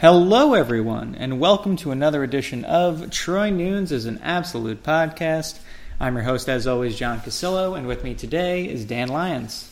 [0.00, 5.58] Hello, everyone, and welcome to another edition of Troy Nunes is an Absolute Podcast.
[6.00, 9.70] I'm your host, as always, John Cassillo, and with me today is Dan Lyons.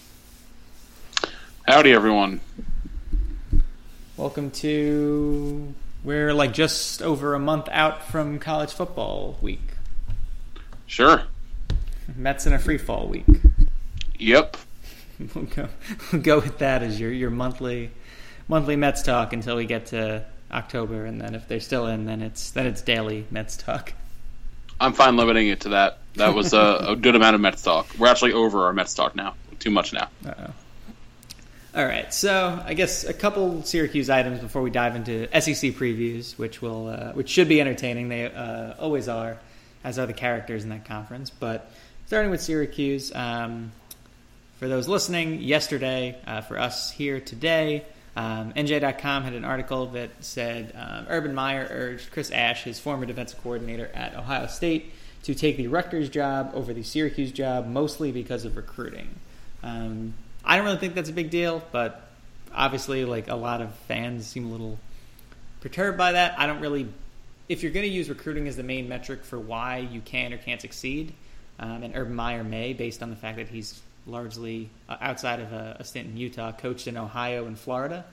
[1.66, 2.42] Howdy, everyone.
[4.18, 5.72] Welcome to.
[6.04, 9.66] We're like just over a month out from college football week.
[10.86, 11.22] Sure.
[12.14, 13.24] Mets in a free fall week.
[14.18, 14.58] Yep.
[15.34, 15.68] We'll go,
[16.12, 17.90] we'll go with that as your, your monthly
[18.48, 22.22] monthly Mets talk until we get to October, and then if they're still in, then
[22.22, 23.92] it's then it's daily Mets talk.
[24.80, 25.98] I'm fine limiting it to that.
[26.14, 27.88] That was a, a good amount of Mets talk.
[27.98, 29.34] We're actually over our Mets talk now.
[29.58, 30.08] Too much now.
[30.24, 30.52] Uh-oh.
[31.74, 36.38] All right, so I guess a couple Syracuse items before we dive into SEC previews,
[36.38, 38.08] which will uh, which should be entertaining.
[38.08, 39.38] They uh, always are,
[39.84, 41.30] as are the characters in that conference.
[41.30, 41.70] But
[42.06, 43.72] starting with Syracuse, um,
[44.58, 47.84] for those listening, yesterday uh, for us here today,
[48.18, 53.06] um, NJ.com had an article that said um, Urban Meyer urged Chris Ash, his former
[53.06, 58.10] defensive coordinator at Ohio State, to take the Rutgers job over the Syracuse job, mostly
[58.10, 59.08] because of recruiting.
[59.62, 62.08] Um, I don't really think that's a big deal, but
[62.52, 64.80] obviously, like a lot of fans seem a little
[65.60, 66.36] perturbed by that.
[66.40, 66.88] I don't really.
[67.48, 70.38] If you're going to use recruiting as the main metric for why you can or
[70.38, 71.12] can't succeed,
[71.60, 75.52] um, and Urban Meyer may, based on the fact that he's largely uh, outside of
[75.52, 78.04] a, a, stint in Utah, coached in Ohio and Florida.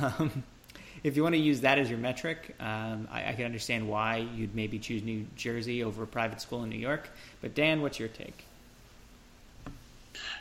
[0.00, 0.44] Um,
[1.04, 4.26] if you want to use that as your metric, um, I, I, can understand why
[4.34, 7.08] you'd maybe choose New Jersey over a private school in New York.
[7.40, 8.44] But Dan, what's your take?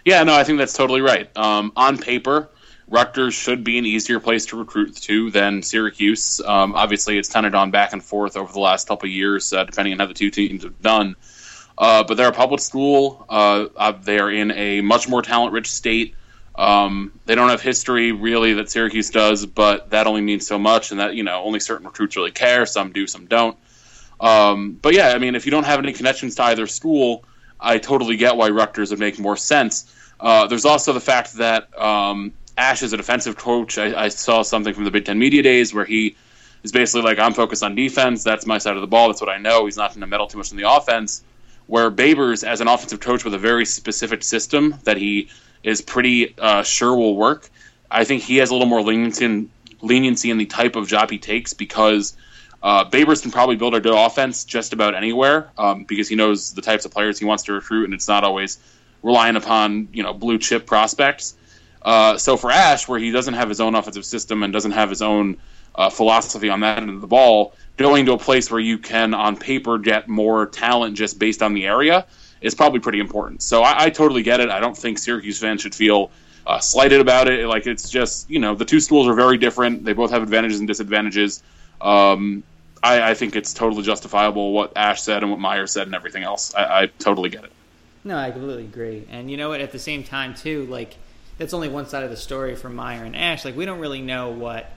[0.05, 1.35] Yeah, no, I think that's totally right.
[1.37, 2.49] Um, on paper,
[2.87, 6.41] Rutgers should be an easier place to recruit to than Syracuse.
[6.41, 9.53] Um, obviously, it's kind of gone back and forth over the last couple of years,
[9.53, 11.15] uh, depending on how the two teams have done.
[11.81, 13.25] Uh, but they're a public school.
[13.27, 16.13] Uh, uh they are in a much more talent-rich state.
[16.53, 20.91] Um, they don't have history really that Syracuse does, but that only means so much,
[20.91, 22.67] and that you know only certain recruits really care.
[22.67, 23.57] Some do, some don't.
[24.19, 27.23] Um, but yeah, I mean, if you don't have any connections to either school,
[27.59, 29.91] I totally get why Rutgers would make more sense.
[30.19, 33.79] Uh, there's also the fact that um, Ash is a defensive coach.
[33.79, 36.15] I, I, saw something from the Big Ten media days where he
[36.61, 38.23] is basically like, "I'm focused on defense.
[38.23, 39.07] That's my side of the ball.
[39.07, 41.23] That's what I know." He's not going to meddle too much in the offense
[41.67, 45.29] where Babers, as an offensive coach with a very specific system that he
[45.63, 47.49] is pretty uh, sure will work,
[47.89, 49.49] I think he has a little more leniency in,
[49.81, 52.15] leniency in the type of job he takes because
[52.63, 56.53] uh, Babers can probably build a good offense just about anywhere um, because he knows
[56.53, 58.59] the types of players he wants to recruit, and it's not always
[59.01, 61.35] relying upon you know blue chip prospects.
[61.81, 64.89] Uh, so for Ash, where he doesn't have his own offensive system and doesn't have
[64.89, 65.37] his own
[65.75, 69.13] uh, philosophy on that end of the ball, going to a place where you can,
[69.13, 72.05] on paper, get more talent just based on the area
[72.41, 73.41] is probably pretty important.
[73.41, 74.49] So I, I totally get it.
[74.49, 76.11] I don't think Syracuse fans should feel
[76.45, 77.47] uh, slighted about it.
[77.47, 79.85] Like it's just you know the two schools are very different.
[79.85, 81.43] They both have advantages and disadvantages.
[81.79, 82.43] Um,
[82.83, 86.23] I, I, think it's totally justifiable what Ash said and what Meyer said and everything
[86.23, 86.53] else.
[86.53, 87.51] I, I totally get it.
[88.03, 89.07] No, I completely agree.
[89.09, 89.61] And you know what?
[89.61, 90.97] At the same time, too, like
[91.37, 93.45] that's only one side of the story for Meyer and Ash.
[93.45, 94.71] Like we don't really know what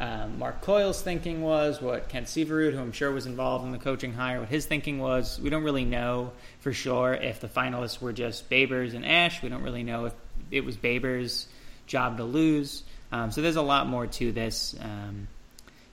[0.00, 3.78] um, Mark Coyle's thinking was, what Kent Syverud, who I'm sure was involved in the
[3.78, 5.38] coaching hire, what his thinking was.
[5.38, 9.42] We don't really know for sure if the finalists were just Babers and Ash.
[9.42, 10.14] We don't really know if
[10.50, 11.44] it was Babers'
[11.86, 12.82] job to lose.
[13.12, 14.74] Um, so there's a lot more to this.
[14.80, 15.28] Um,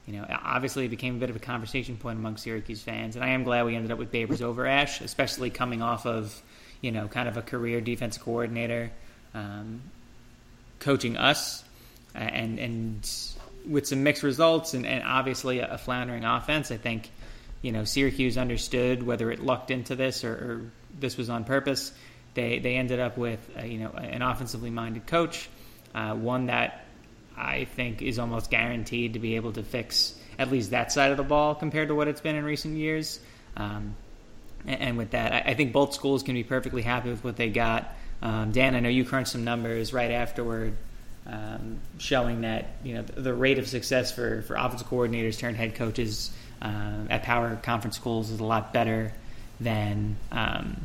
[0.06, 3.25] you know, obviously it became a bit of a conversation point among Syracuse fans, and
[3.25, 6.41] I am glad we ended up with Babers over Ash, especially coming off of,
[6.79, 8.90] you know, kind of a career defense coordinator
[9.34, 9.81] um,
[10.79, 11.66] coaching us,
[12.16, 13.06] and and
[13.67, 17.09] with some mixed results and, and obviously a, floundering offense, I think
[17.61, 21.91] you know Syracuse understood whether it lucked into this or, or this was on purpose.
[22.34, 25.49] They they ended up with you know an offensively minded coach,
[25.93, 26.85] uh, one that
[27.35, 31.17] I think is almost guaranteed to be able to fix at least that side of
[31.17, 33.19] the ball compared to what it's been in recent years.
[33.55, 33.96] Um,
[34.66, 37.37] and, and, with that, I, I, think both schools can be perfectly happy with what
[37.37, 37.96] they got.
[38.22, 40.78] Um, Dan, I know you crunched some numbers right afterward
[41.28, 45.58] um, showing that you know the, the, rate of success for for offensive coordinators turned
[45.58, 46.32] head coaches
[46.62, 49.14] uh, at power conference schools is a lot better
[49.59, 50.78] than um,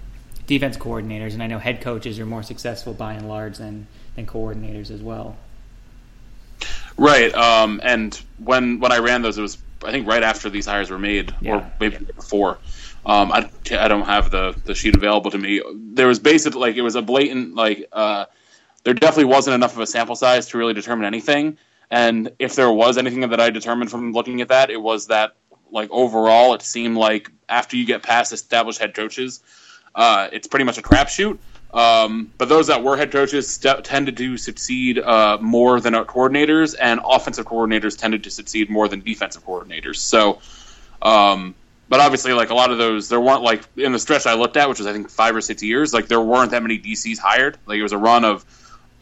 [0.46, 3.86] defense coordinators, and I know head coaches are more successful by and large than
[4.16, 5.36] than coordinators as well.
[6.96, 7.32] Right.
[7.34, 10.90] Um, and when when I ran those, it was I think right after these hires
[10.90, 11.56] were made, Yeah.
[11.56, 12.58] or maybe before.
[13.04, 15.60] Um, I, I don't have the, the sheet available to me.
[15.74, 18.26] There was basically like it was a blatant like uh,
[18.84, 21.58] there definitely wasn't enough of a sample size to really determine anything.
[21.90, 25.36] And if there was anything that I determined from looking at that, it was that
[25.70, 29.40] like overall, it seemed like after you get past established head coaches,
[29.94, 31.38] uh, it's pretty much a crapshoot.
[31.72, 36.74] Um, but those that were head coaches st- tended to succeed uh, more than coordinators,
[36.78, 39.96] and offensive coordinators tended to succeed more than defensive coordinators.
[39.96, 40.40] So,
[41.00, 41.54] um,
[41.88, 44.58] but obviously, like a lot of those, there weren't like in the stretch I looked
[44.58, 47.18] at, which was I think five or six years, like there weren't that many DCs
[47.18, 47.56] hired.
[47.64, 48.44] Like it was a run of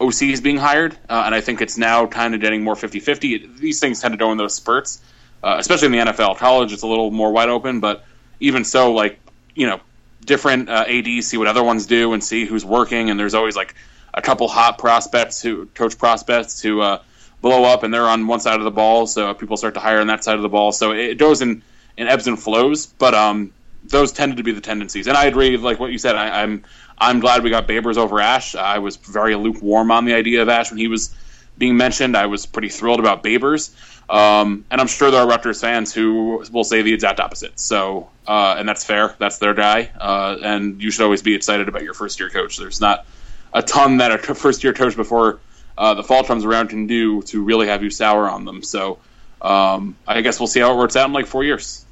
[0.01, 3.59] OCs being hired, uh, and I think it's now kind of getting more 50-50.
[3.59, 4.99] These things tend to go in those spurts,
[5.43, 6.37] uh, especially in the NFL.
[6.37, 8.03] College, it's a little more wide open, but
[8.39, 9.19] even so, like
[9.55, 9.79] you know,
[10.25, 13.55] different uh, ads see what other ones do and see who's working, and there's always
[13.55, 13.75] like
[14.13, 17.01] a couple hot prospects who coach prospects who uh,
[17.41, 19.99] blow up, and they're on one side of the ball, so people start to hire
[19.99, 20.71] on that side of the ball.
[20.71, 21.63] So it goes in,
[21.97, 23.51] in ebbs and flows, but um,
[23.83, 25.07] those tended to be the tendencies.
[25.07, 26.63] And I agree, like what you said, I, I'm
[27.01, 28.53] I'm glad we got Babers over Ash.
[28.53, 31.13] I was very lukewarm on the idea of Ash when he was
[31.57, 32.15] being mentioned.
[32.15, 33.73] I was pretty thrilled about Babers.
[34.07, 37.59] Um, and I'm sure there are Rutgers fans who will say the exact opposite.
[37.59, 39.15] So, uh, and that's fair.
[39.17, 39.89] That's their guy.
[39.99, 42.57] Uh, and you should always be excited about your first year coach.
[42.57, 43.07] There's not
[43.51, 45.39] a ton that a first year coach before
[45.79, 48.61] uh, the fall comes around can do to really have you sour on them.
[48.61, 48.99] So,
[49.41, 51.83] um, I guess we'll see how it works out in like four years.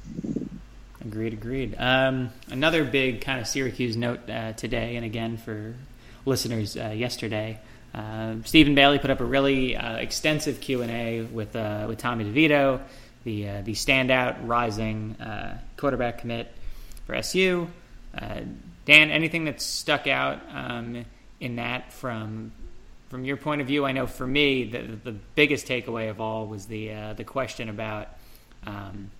[1.02, 1.74] Agreed, agreed.
[1.78, 5.74] Um, another big kind of Syracuse note uh, today, and again for
[6.26, 7.58] listeners uh, yesterday,
[7.94, 11.98] uh, Stephen Bailey put up a really uh, extensive Q and A with uh, with
[11.98, 12.82] Tommy DeVito,
[13.24, 15.16] the uh, the standout rising
[15.78, 16.52] quarterback commit
[17.06, 17.66] for SU.
[18.84, 21.04] Dan, anything that stuck out um,
[21.40, 22.52] in that from
[23.08, 23.86] from your point of view?
[23.86, 28.08] I know for me, the the biggest takeaway of all was the the question about.
[28.66, 29.10] Um,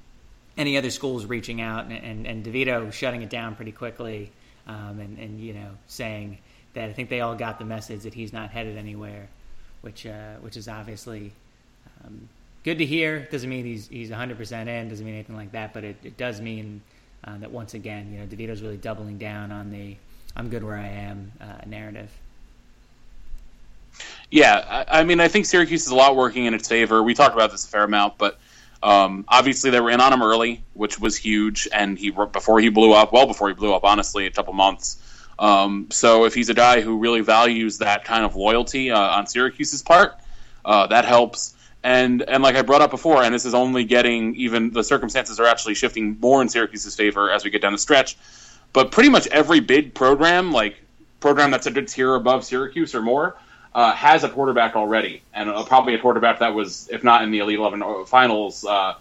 [0.56, 4.30] any other schools reaching out and, and, and DeVito shutting it down pretty quickly
[4.66, 6.38] um, and, and, you know, saying
[6.74, 9.28] that I think they all got the message that he's not headed anywhere,
[9.80, 11.32] which, uh, which is obviously
[12.04, 12.28] um,
[12.64, 13.28] good to hear.
[13.30, 16.40] Doesn't mean he's, he's 100% in, doesn't mean anything like that, but it, it does
[16.40, 16.80] mean
[17.24, 19.96] uh, that once again, you know, DeVito's really doubling down on the
[20.36, 22.10] I'm good where I am uh, narrative.
[24.30, 27.02] Yeah, I, I mean, I think Syracuse is a lot working in its favor.
[27.02, 28.38] We talked about this a fair amount, but
[28.82, 32.70] um, obviously they were in on him early, which was huge, and he before he
[32.70, 34.96] blew up, well before he blew up, honestly, a couple months.
[35.38, 39.26] Um, so if he's a guy who really values that kind of loyalty uh, on
[39.26, 40.14] Syracuse's part,
[40.64, 41.54] uh, that helps.
[41.82, 45.40] And and like I brought up before, and this is only getting even the circumstances
[45.40, 48.18] are actually shifting more in Syracuse's favor as we get down the stretch.
[48.72, 50.76] But pretty much every big program, like
[51.20, 53.36] program that's a good tier above Syracuse or more,
[53.74, 57.30] uh, has a quarterback already, and uh, probably a quarterback that was, if not in
[57.30, 58.94] the Elite Eleven finals, uh,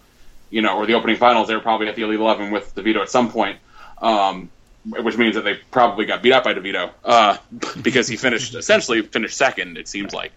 [0.50, 3.02] you know, or the opening finals, they were probably at the Elite Eleven with DeVito
[3.02, 3.58] at some point.
[4.00, 4.50] Um,
[4.84, 7.36] which means that they probably got beat up by DeVito uh,
[7.82, 9.76] because he finished essentially finished second.
[9.76, 10.32] It seems like,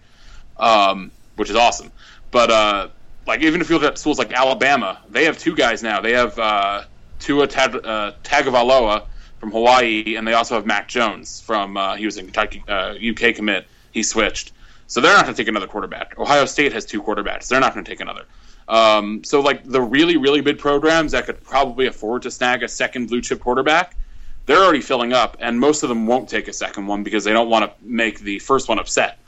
[0.58, 1.90] um, which is awesome.
[2.30, 2.88] But uh,
[3.26, 6.00] like even if you look at schools like Alabama, they have two guys now.
[6.00, 6.84] They have uh,
[7.20, 9.06] Tua Tag- uh, Tagovailoa
[9.38, 12.94] from Hawaii, and they also have Mac Jones from uh, he was in Kentucky, uh,
[12.94, 13.66] UK commit.
[13.94, 14.52] He switched,
[14.88, 16.18] so they're not going to take another quarterback.
[16.18, 17.46] Ohio State has two quarterbacks.
[17.48, 18.24] They're not going to take another.
[18.66, 22.68] Um, so like the really really big programs that could probably afford to snag a
[22.68, 23.94] second blue chip quarterback,
[24.46, 27.32] they're already filling up, and most of them won't take a second one because they
[27.32, 29.18] don't want to make the first one upset.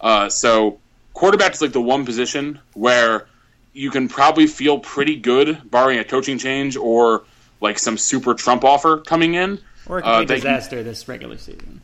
[0.00, 0.78] Uh, so
[1.14, 3.26] quarterback is like the one position where
[3.72, 7.22] you can probably feel pretty good, barring a coaching change or
[7.60, 9.58] like some super Trump offer coming in.
[9.86, 11.80] Or a Uh, they can- disaster this regular season.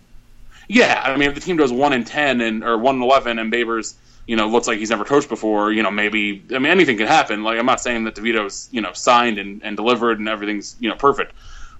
[0.68, 3.38] Yeah, I mean, if the team does one in ten and or one in eleven,
[3.38, 3.94] and Babers,
[4.26, 7.06] you know, looks like he's never coached before, you know, maybe I mean anything can
[7.06, 7.44] happen.
[7.44, 10.88] Like I'm not saying that DeVito's you know signed and, and delivered and everything's you
[10.88, 11.32] know perfect,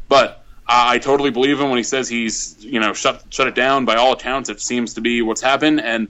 [0.09, 3.55] but I, I totally believe him when he says he's you know shut shut it
[3.55, 3.85] down.
[3.85, 6.09] By all accounts, it seems to be what's happened, and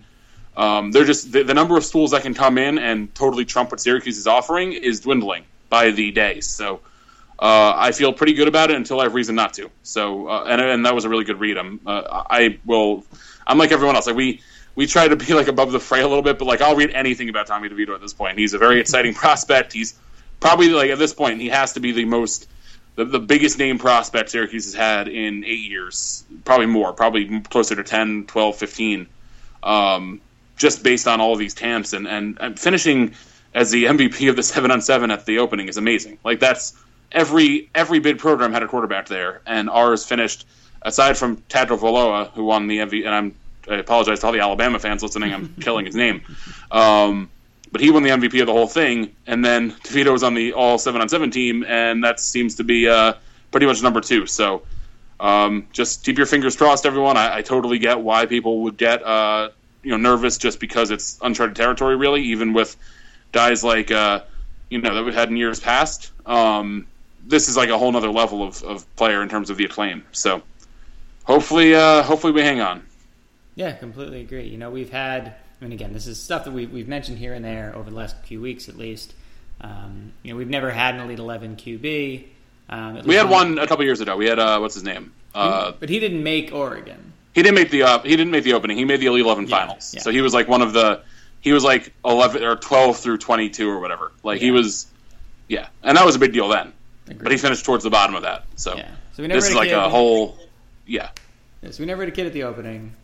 [0.56, 3.70] um, they're just the, the number of schools that can come in and totally trump
[3.70, 6.40] what Syracuse is offering is dwindling by the day.
[6.40, 6.80] So.
[7.38, 9.70] Uh, I feel pretty good about it until I have reason not to.
[9.82, 11.58] So, uh, and, and that was a really good read.
[11.58, 13.04] I'm, uh, I will,
[13.46, 14.06] I'm like everyone else.
[14.06, 14.40] Like we,
[14.74, 16.90] we try to be like above the fray a little bit, but like I'll read
[16.90, 18.38] anything about Tommy DeVito at this point.
[18.38, 19.72] He's a very exciting prospect.
[19.72, 19.94] He's
[20.40, 22.48] probably like at this point he has to be the most,
[22.94, 27.76] the, the biggest name prospect Syracuse has had in eight years, probably more, probably closer
[27.76, 29.06] to 10, 12, 15,
[29.62, 30.20] um,
[30.56, 33.12] just based on all of these camps and, and, and finishing
[33.54, 36.18] as the MVP of the seven on seven at the opening is amazing.
[36.24, 36.72] Like that's
[37.12, 40.46] every every bid program had a quarterback there, and ours finished
[40.82, 43.06] aside from Tagovailoa, who won the MVP.
[43.06, 43.34] And I'm
[43.68, 45.32] I apologize to all the Alabama fans listening.
[45.32, 46.22] I'm killing his name.
[46.70, 47.30] Um,
[47.72, 50.52] but he won the MVP of the whole thing, and then DeVito was on the
[50.52, 53.14] all seven on seven team, and that seems to be uh,
[53.50, 54.26] pretty much number two.
[54.26, 54.62] So
[55.18, 57.16] um, just keep your fingers crossed, everyone.
[57.16, 59.50] I, I totally get why people would get uh,
[59.82, 62.76] you know nervous just because it's uncharted territory, really, even with
[63.32, 64.20] guys like uh,
[64.70, 66.12] you know that we've had in years past.
[66.24, 66.86] Um,
[67.26, 70.04] this is like a whole other level of, of player in terms of the acclaim.
[70.12, 70.42] So
[71.24, 72.84] hopefully, uh, hopefully we hang on.
[73.54, 74.46] Yeah, completely agree.
[74.46, 77.32] You know, we've had, I mean, again, this is stuff that we've, we've mentioned here
[77.32, 79.14] and there over the last few weeks at least.
[79.60, 82.26] Um, you know, we've never had an Elite 11 QB.
[82.68, 84.16] Um, we had one a couple years ago.
[84.16, 85.12] We had, uh, what's his name?
[85.34, 87.12] Uh, but he didn't make Oregon.
[87.36, 88.78] He didn't make the uh, he didn't make the opening.
[88.78, 89.92] He made the Elite Eleven yeah, finals.
[89.94, 90.00] Yeah.
[90.00, 91.02] So he was like one of the
[91.42, 94.12] he was like eleven or twelve through twenty two or whatever.
[94.22, 94.46] Like yeah.
[94.46, 94.86] he was,
[95.46, 96.72] yeah, and that was a big deal then.
[97.06, 97.22] Agreed.
[97.22, 98.44] But he finished towards the bottom of that.
[98.56, 98.90] So, yeah.
[99.12, 100.36] so we never this is like a whole,
[100.86, 101.10] yeah.
[101.62, 101.70] yeah.
[101.70, 102.94] So we never had a kid at the opening.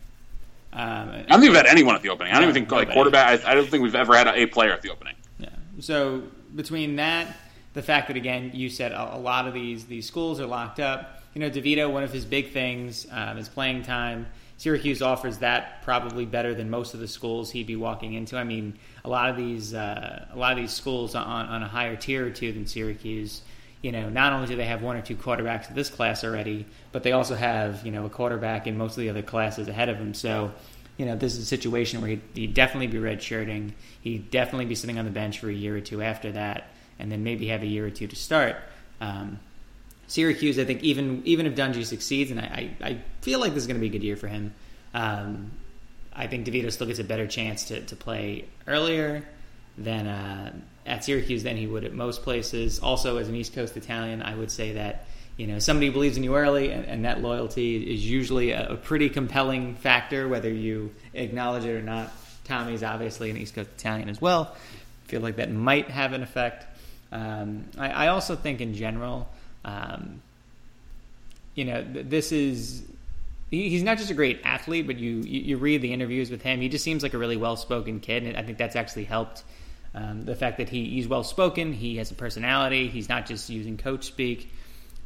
[0.73, 2.33] Um, I don't think we've had anyone at the opening.
[2.33, 2.87] I don't even think nobody.
[2.87, 3.45] like quarterback.
[3.45, 5.13] I, I, don't think we've ever had a, a, player at the opening.
[5.37, 5.49] Yeah.
[5.79, 6.23] So
[6.55, 7.35] between that,
[7.73, 10.79] the fact that again you said a, a, lot of these these schools are locked
[10.79, 11.21] up.
[11.35, 14.25] You know, Devito, one of his big things um, is playing time.
[14.57, 18.37] Syracuse offers that probably better than most of the schools he'd be walking into.
[18.37, 21.67] I mean, a lot of these uh, a lot of these schools on, on a
[21.67, 23.43] higher tier or two than Syracuse
[23.83, 26.65] you know, not only do they have one or two quarterbacks in this class already,
[26.93, 29.89] but they also have, you know, a quarterback in most of the other classes ahead
[29.89, 30.13] of him.
[30.13, 30.53] So,
[30.97, 33.73] you know, this is a situation where he'd, he'd definitely be redshirting.
[34.01, 37.11] He'd definitely be sitting on the bench for a year or two after that, and
[37.11, 38.55] then maybe have a year or two to start.
[39.01, 39.39] Um,
[40.07, 43.63] Syracuse, I think, even even if Dungey succeeds, and I, I, I feel like this
[43.63, 44.53] is going to be a good year for him.
[44.93, 45.51] Um,
[46.13, 49.27] I think DeVito still gets a better chance to, to play earlier
[49.77, 50.53] than uh,
[50.85, 52.79] at Syracuse than he would at most places.
[52.79, 55.05] Also, as an East Coast Italian, I would say that
[55.37, 58.75] you know somebody believes in you early, and, and that loyalty is usually a, a,
[58.75, 62.11] pretty compelling factor, whether you acknowledge it or not.
[62.43, 64.53] Tommy's obviously an East Coast Italian as well.
[64.53, 66.65] I feel like that might have an effect.
[67.11, 69.29] Um, I, I, also think, in general,
[69.63, 70.21] um,
[71.55, 72.83] you know, th- this is
[73.49, 76.59] he's not just a great athlete, but you, you, read the interviews with him.
[76.59, 79.43] He just seems like a really well spoken kid, and I think that's actually helped
[79.95, 83.49] um, the fact that he, he's well spoken, he has a personality, he's not just
[83.49, 84.51] using coach speak.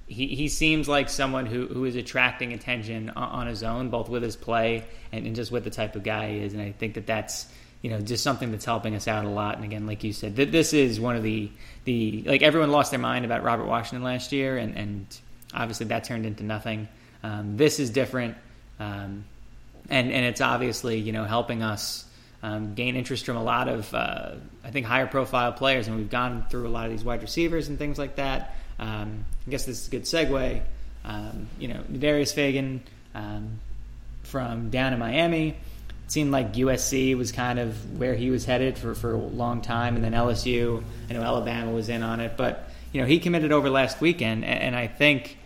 [0.08, 4.08] He, he seems like someone who, who is attracting attention on, on his own, both
[4.08, 6.54] with his play and, and, just with the type of guy he is.
[6.54, 7.48] And I think that that's
[7.82, 9.56] you know just something that's helping us out a lot.
[9.56, 11.52] And again, like you said, th- this is one of the
[11.84, 15.20] the like everyone lost their mind about Robert Washington last year, and, and
[15.54, 16.88] obviously that turned into nothing.
[17.24, 18.38] Um, this is different,
[18.80, 19.26] um,
[19.90, 22.06] and and it's obviously you know helping us
[22.44, 24.32] um, gain interest from a lot of, uh,
[24.64, 25.88] I think, higher profile players.
[25.88, 28.56] And we've gone through a lot of these wide receivers and things like that.
[28.80, 30.62] Um, I guess this is a good segue.
[31.04, 32.82] Um, you know, Darius Fagan
[33.16, 33.60] um,
[34.24, 35.50] from down in Miami.
[35.50, 39.62] It seemed like USC was kind of where he was headed for, for a long
[39.62, 40.84] time, and then LSU.
[41.10, 44.46] I know Alabama was in on it, but you know he committed over last weekend,
[44.46, 45.38] and, and I think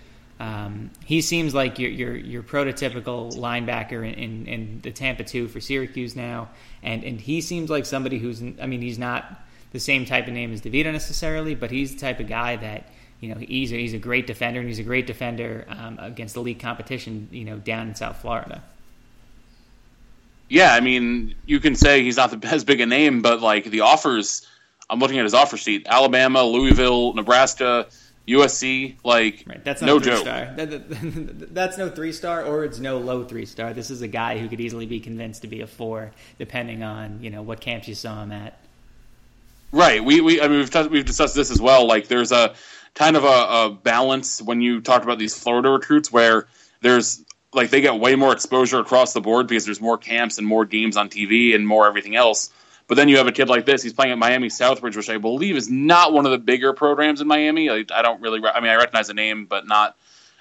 [0.42, 5.48] um, he seems like your, your, your prototypical linebacker in, in, in, the Tampa two
[5.48, 6.50] for Syracuse now,
[6.82, 9.40] and and he seems like somebody who's I mean he's not
[9.72, 12.90] the same type of name as DeVito necessarily, but he's the type of guy that
[13.20, 16.36] you know he's a, he's a great defender and he's a great defender um, against
[16.36, 18.64] elite competition you know down in South Florida.
[20.50, 23.66] Yeah, I mean you can say he's not the, as big a name, but like
[23.66, 24.48] the offers,
[24.90, 27.86] I'm looking at his offer sheet: Alabama, Louisville, Nebraska.
[28.32, 29.64] USC, like right.
[29.64, 30.20] that's no joke.
[30.20, 30.54] Star.
[30.56, 30.90] That, that,
[31.54, 33.74] that's no three star, or it's no low three star.
[33.74, 37.20] This is a guy who could easily be convinced to be a four, depending on
[37.22, 38.58] you know what camps you saw him at.
[39.72, 40.04] Right.
[40.04, 41.88] We we I mean we've t- we've discussed this as well.
[41.88, 42.54] Like there's a
[42.94, 46.48] kind of a, a balance when you talk about these Florida recruits where
[46.82, 47.24] there's
[47.54, 50.66] like they get way more exposure across the board because there's more camps and more
[50.66, 52.52] games on TV and more everything else.
[52.92, 53.82] But then you have a kid like this.
[53.82, 57.22] He's playing at Miami Southridge, which I believe is not one of the bigger programs
[57.22, 57.70] in Miami.
[57.70, 58.42] I, I don't really.
[58.46, 59.96] I mean, I recognize the name, but not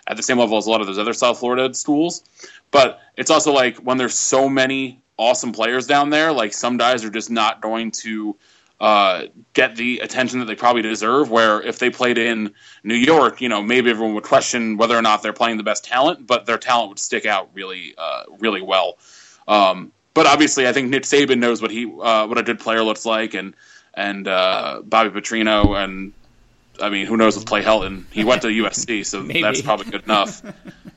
[0.09, 2.25] at the same level as a lot of those other South Florida schools.
[2.73, 7.05] But it's also like when there's so many awesome players down there, like some guys
[7.05, 8.37] are just not going to
[8.81, 11.31] uh, get the attention that they probably deserve.
[11.31, 12.53] Where if they played in
[12.83, 15.85] New York, you know, maybe everyone would question whether or not they're playing the best
[15.85, 18.99] talent, but their talent would stick out really, uh, really well.
[19.47, 22.83] Um, but obviously, I think Nick Saban knows what he uh, what a good player
[22.83, 23.55] looks like, and
[23.95, 26.13] and uh, Bobby Petrino, and
[26.81, 28.05] I mean, who knows with Clay Helton?
[28.11, 30.43] He went to USC, so that's probably good enough.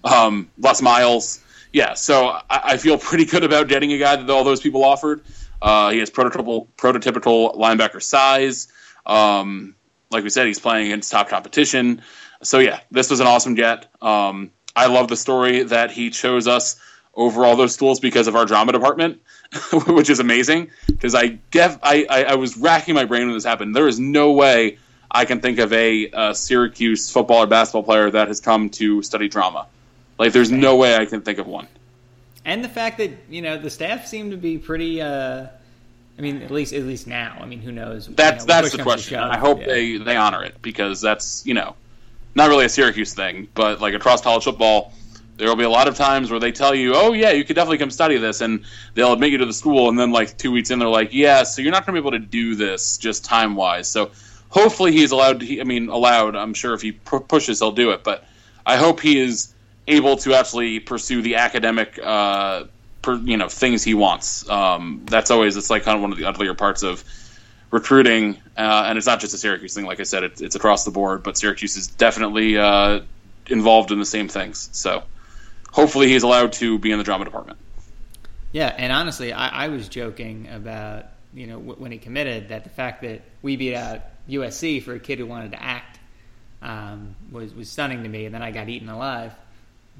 [0.05, 1.41] Um, Les Miles,
[1.71, 1.93] yeah.
[1.93, 5.21] So I, I, feel pretty good about getting a guy that all those people offered.
[5.61, 8.67] Uh, he has prototypical prototypical linebacker size.
[9.05, 9.75] Um,
[10.11, 12.01] like we said, he's playing against top competition.
[12.41, 13.89] So yeah, this was an awesome get.
[14.01, 16.81] Um, I love the story that he chose us
[17.15, 19.21] over all those schools because of our drama department,
[19.87, 20.71] which is amazing.
[20.87, 23.75] Because I, def- I, I I was racking my brain when this happened.
[23.75, 24.77] There is no way
[25.11, 29.01] I can think of a, a Syracuse football or basketball player that has come to
[29.03, 29.67] study drama.
[30.17, 31.67] Like, there's no way I can think of one.
[32.45, 35.01] And the fact that you know the staff seem to be pretty.
[35.01, 35.47] Uh,
[36.17, 37.37] I mean, at least at least now.
[37.39, 38.07] I mean, who knows?
[38.07, 39.15] That's you know, that's the question.
[39.17, 39.31] shove.
[39.31, 39.67] I hope Yeah.
[39.67, 41.75] they they honor it because that's you know
[42.35, 44.91] not really a Syracuse thing, but like across college football,
[45.37, 47.55] there will be a lot of times where they tell you, "Oh yeah, you could
[47.55, 50.51] definitely come study this," and they'll admit you to the school, and then like two
[50.51, 52.97] weeks in, they're like, "Yeah, so you're not going to be able to do this
[52.97, 54.11] just time wise." So
[54.49, 55.39] hopefully he's allowed.
[55.41, 56.35] To, I mean, allowed.
[56.35, 58.25] I'm sure if he pu- pushes, he'll do it, but
[58.65, 59.53] I hope he is
[59.87, 61.99] able to actually pursue the academic.
[62.01, 62.65] Uh,
[63.03, 64.49] per, you know things he wants.
[64.49, 67.03] Um, that's always it's like kind of one of the uglier parts of
[67.69, 69.85] recruiting, uh, and it's not just a Syracuse thing.
[69.85, 73.01] Like I said, it's, it's across the board, but Syracuse is definitely uh,
[73.47, 74.69] involved in the same things.
[74.71, 75.03] So
[75.73, 77.59] hopefully he's allowed to be in the drama department.
[78.53, 82.63] Yeah, and honestly, I, I was joking about you know w- when he committed that
[82.63, 85.99] the fact that we beat out USC for a kid who wanted to act
[86.61, 89.33] um, was was stunning to me, and then I got eaten alive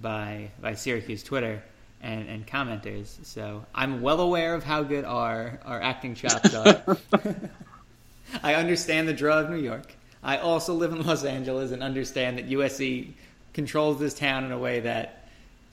[0.01, 1.61] by by Syracuse Twitter
[2.01, 3.25] and, and commenters.
[3.25, 6.97] So I'm well aware of how good our our acting chops are.
[8.43, 9.93] I understand the draw of New York.
[10.21, 13.13] I also live in Los Angeles and understand that USC
[13.53, 15.22] controls this town in a way that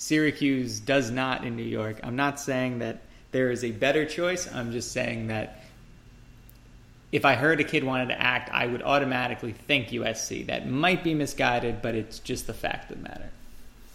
[0.00, 2.00] Syracuse does not in New York.
[2.02, 3.02] I'm not saying that
[3.33, 4.50] there is a better choice.
[4.50, 5.62] I'm just saying that
[7.12, 10.47] if I heard a kid wanted to act, I would automatically think USC.
[10.47, 13.28] That might be misguided, but it's just the fact of the matter.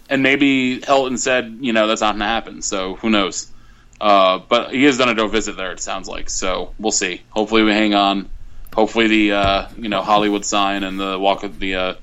[0.07, 2.62] And maybe Helton said, you know, that's not going to happen.
[2.62, 3.51] So who knows?
[4.00, 5.71] Uh, but he has done a no visit there.
[5.71, 6.29] It sounds like.
[6.29, 7.24] So we'll see.
[7.31, 8.29] Hopefully we hang on.
[8.75, 11.93] Hopefully the uh, you know Hollywood sign and the walk of the uh,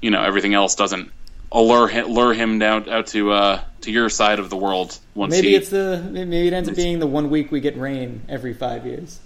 [0.00, 1.10] you know everything else doesn't
[1.52, 4.98] allure him, lure him down out to uh, to your side of the world.
[5.14, 7.76] Once Maybe he, it's the maybe it ends up being the one week we get
[7.78, 9.20] rain every five years.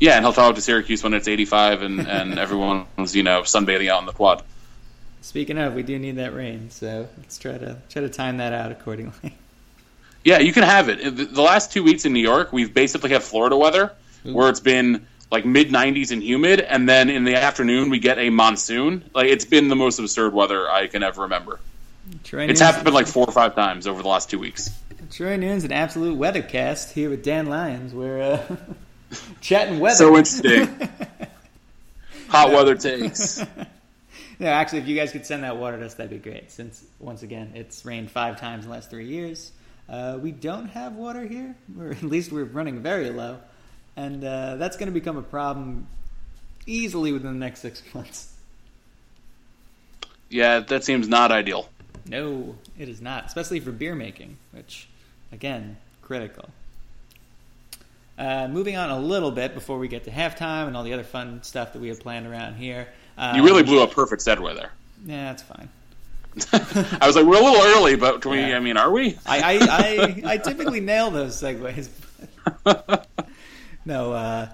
[0.00, 3.88] yeah, and he'll travel to Syracuse when it's 85 and and everyone's you know sunbathing
[3.90, 4.42] out on the quad.
[5.20, 8.52] Speaking of, we do need that rain, so let's try to try to time that
[8.52, 9.34] out accordingly.
[10.24, 11.02] Yeah, you can have it.
[11.16, 13.92] The the last two weeks in New York, we've basically had Florida weather,
[14.22, 18.18] where it's been like mid 90s and humid, and then in the afternoon we get
[18.18, 19.08] a monsoon.
[19.14, 21.60] Like it's been the most absurd weather I can ever remember.
[22.24, 24.70] Troy It's happened like four or five times over the last two weeks.
[25.10, 27.94] Troy Noon's an absolute weathercast here with Dan Lyons.
[27.94, 28.56] We're uh,
[29.40, 29.96] chatting weather.
[29.96, 30.88] So interesting.
[32.28, 33.38] Hot weather takes.
[34.38, 36.50] no, actually, if you guys could send that water to us, that'd be great.
[36.50, 39.52] Since once again, it's rained five times in the last three years.
[39.88, 43.38] Uh, we don't have water here, or at least we're running very low,
[43.98, 45.88] and uh, that's going to become a problem
[46.66, 48.32] easily within the next six months.
[50.30, 51.68] Yeah, that seems not ideal.
[52.06, 54.88] No, it is not, especially for beer making, which,
[55.32, 56.48] again, critical.
[58.16, 61.04] Uh, moving on a little bit before we get to halftime and all the other
[61.04, 62.88] fun stuff that we have planned around here.
[63.16, 64.72] Uh, You really blew up perfect segue there.
[65.06, 65.68] Yeah, that's fine.
[67.00, 68.38] I was like, we're a little early, but we?
[68.38, 68.56] Yeah.
[68.56, 69.18] I mean, are we?
[69.26, 71.88] I, I, I, I typically nail those segues.
[73.88, 74.48] No, uh,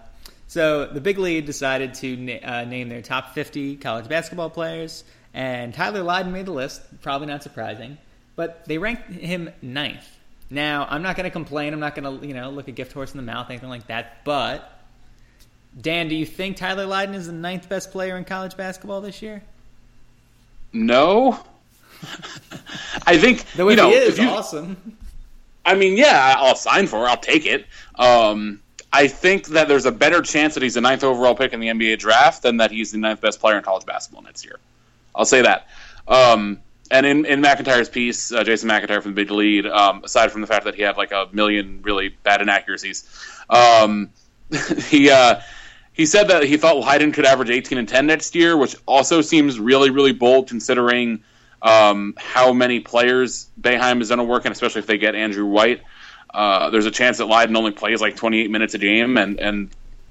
[0.46, 5.02] so the big lead decided to na- uh, name their top 50 college basketball players,
[5.34, 6.80] and Tyler Lydon made the list.
[7.02, 7.98] Probably not surprising,
[8.36, 10.08] but they ranked him ninth.
[10.50, 11.72] Now, I'm not going to complain.
[11.72, 13.88] I'm not going to, you know, look a gift horse in the mouth, anything like
[13.88, 14.22] that.
[14.24, 14.70] But
[15.80, 19.20] Dan, do you think Tyler Lydon is the ninth best player in college basketball this
[19.20, 19.42] year?
[20.72, 21.40] No.
[23.06, 24.96] I think Though you if know he is, you, awesome.
[25.64, 27.08] I mean, yeah, I'll sign for it.
[27.08, 27.66] I'll take it.
[27.96, 28.60] Um,
[28.94, 31.66] I think that there's a better chance that he's the ninth overall pick in the
[31.66, 34.61] NBA draft than that he's the ninth best player in college basketball next year.
[35.16, 35.66] I'll say that.
[36.07, 36.61] Um,
[36.92, 40.42] and in, in McIntyre's piece, uh, Jason McIntyre from the Big Lead, um, aside from
[40.42, 43.02] the fact that he had like a million really bad inaccuracies,
[43.50, 44.11] um,
[44.87, 45.40] he uh,
[45.92, 49.20] he said that he thought Lydon could average 18 and 10 next year, which also
[49.22, 51.24] seems really really bold considering
[51.62, 55.46] um, how many players Boeheim is going to work in, especially if they get Andrew
[55.46, 55.83] White.
[56.34, 59.70] Uh, there's a chance that Lydon only plays like 28 minutes a game, and and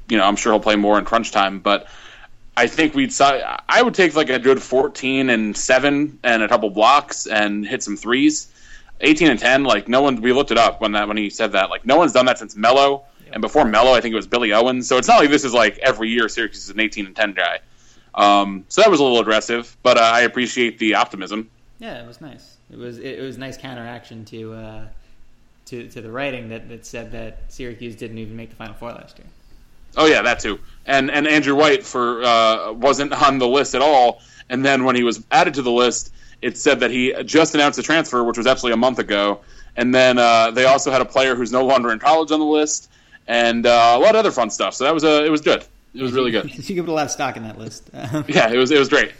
[0.09, 1.87] you know I'm sure he'll play more in crunch time, but.
[2.55, 3.11] I think we'd.
[3.19, 7.81] I would take like a good 14 and seven and a couple blocks and hit
[7.81, 8.47] some threes.
[9.01, 10.21] 18 and 10, like no one.
[10.21, 11.71] We looked it up when that when he said that.
[11.71, 14.53] Like no one's done that since Melo, and before Melo, I think it was Billy
[14.53, 14.87] Owens.
[14.87, 17.33] So it's not like this is like every year Syracuse is an 18 and 10
[17.33, 17.59] guy.
[18.15, 21.49] Um, so that was a little aggressive, but uh, I appreciate the optimism.
[21.79, 22.57] Yeah, it was nice.
[22.71, 24.87] It was it, was nice counteraction to uh,
[25.73, 28.91] to to the writing that, that said that Syracuse didn't even make the Final Four
[28.91, 29.27] last year.
[29.97, 30.59] Oh yeah, that too.
[30.85, 34.21] And and Andrew White for uh, wasn't on the list at all.
[34.49, 37.79] And then when he was added to the list, it said that he just announced
[37.79, 39.39] a transfer, which was actually a month ago.
[39.75, 42.45] And then uh, they also had a player who's no longer in college on the
[42.45, 42.91] list,
[43.27, 44.75] and uh, a lot of other fun stuff.
[44.75, 45.65] So that was a, it was good.
[45.95, 46.69] It was really good.
[46.69, 47.89] you put a lot of stock in that list.
[48.27, 49.13] yeah, it was it was great.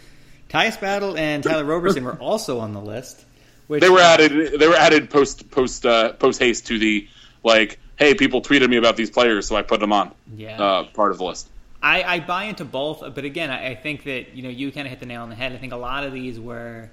[0.48, 3.23] Tyus Battle and Tyler Roberson were also on the list.
[3.66, 4.58] Which, they were added.
[4.58, 7.08] They were added post post uh, post haste to the
[7.42, 7.78] like.
[7.96, 10.12] Hey, people tweeted me about these players, so I put them on.
[10.36, 11.48] Yeah, uh, part of the list.
[11.84, 14.86] I, I buy into both, but again, I, I think that you know you kind
[14.86, 15.52] of hit the nail on the head.
[15.52, 16.90] I think a lot of these were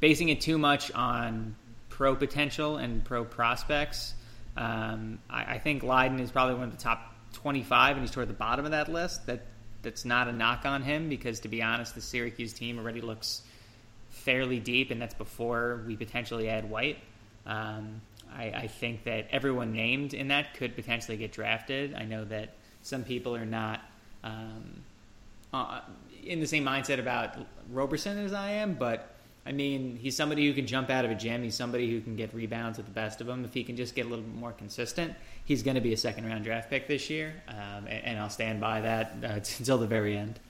[0.00, 1.56] basing it too much on
[1.88, 4.14] pro potential and pro prospects.
[4.56, 8.28] Um, I, I, think Lydon is probably one of the top 25, and he's toward
[8.28, 9.26] the bottom of that list.
[9.26, 9.46] That
[9.80, 13.42] that's not a knock on him because, to be honest, the Syracuse team already looks
[14.24, 16.98] fairly deep, and that's before we potentially add White.
[17.46, 18.00] Um,
[18.34, 21.94] I, I, think that everyone named in that could potentially get drafted.
[21.94, 23.82] I know that some people are not
[24.24, 24.82] um,
[25.52, 25.80] uh,
[26.24, 27.36] in the same mindset about
[27.70, 29.14] Roberson as I am, but
[29.46, 31.42] I mean, he's somebody who can jump out of a gym.
[31.42, 33.44] He's somebody who can get rebounds at the best of them.
[33.44, 35.98] If he can just get a little bit more consistent, he's going to be a
[35.98, 39.76] second round draft pick this year, um, and, and, I'll stand by that uh, until
[39.76, 40.40] the very end.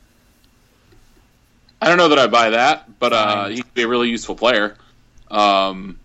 [1.85, 4.35] I don't know that I buy that, but uh, he could be a really useful
[4.35, 4.75] player.
[5.31, 5.99] Um,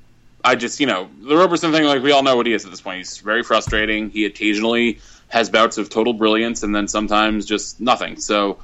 [0.44, 2.72] I just, you know, the Roberson thing, like we all know what he is at
[2.72, 2.98] this point.
[2.98, 4.10] He's very frustrating.
[4.10, 8.20] He occasionally has bouts of total brilliance, and then sometimes just nothing.
[8.20, 8.60] So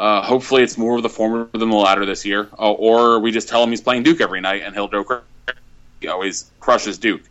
[0.00, 3.30] uh, hopefully, it's more of the former than the latter this year, uh, or we
[3.30, 5.22] just tell him he's playing Duke every night and he'll go crazy.
[6.00, 7.22] He always crushes Duke.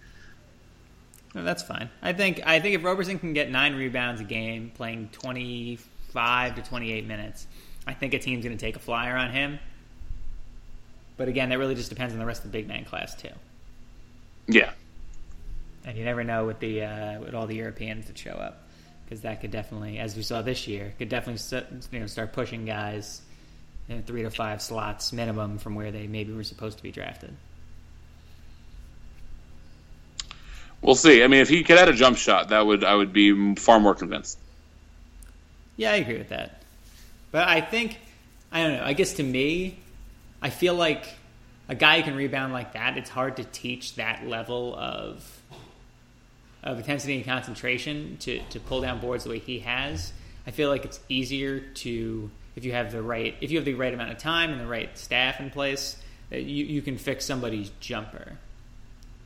[1.33, 1.89] No, that's fine.
[2.01, 5.77] I think I think if Roberson can get nine rebounds a game, playing twenty
[6.11, 7.47] five to twenty eight minutes,
[7.87, 9.59] I think a team's going to take a flyer on him.
[11.17, 13.29] But again, that really just depends on the rest of the big man class too.
[14.47, 14.71] Yeah,
[15.85, 18.63] and you never know with the uh, with all the Europeans that show up
[19.05, 21.41] because that could definitely, as we saw this year, could definitely
[21.91, 23.21] you know start pushing guys
[23.87, 27.35] in three to five slots minimum from where they maybe were supposed to be drafted.
[30.81, 31.23] We'll see.
[31.23, 33.79] I mean, if he could add a jump shot, that would I would be far
[33.79, 34.39] more convinced.
[35.77, 36.61] Yeah, I agree with that.
[37.35, 37.99] But I think
[38.49, 38.83] I don't know.
[38.85, 39.77] I guess to me,
[40.41, 41.05] I feel like
[41.67, 45.41] a guy who can rebound like that, it's hard to teach that level of
[46.63, 50.13] of intensity and concentration to, to pull down boards the way he has,
[50.47, 53.73] I feel like it's easier to if you have the right if you have the
[53.73, 55.97] right amount of time and the right staff in place,
[56.31, 58.37] you you can fix somebody's jumper.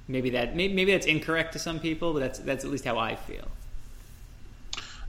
[0.08, 2.98] Maybe that maybe, maybe that's incorrect to some people, but that's that's at least how
[2.98, 3.48] I feel.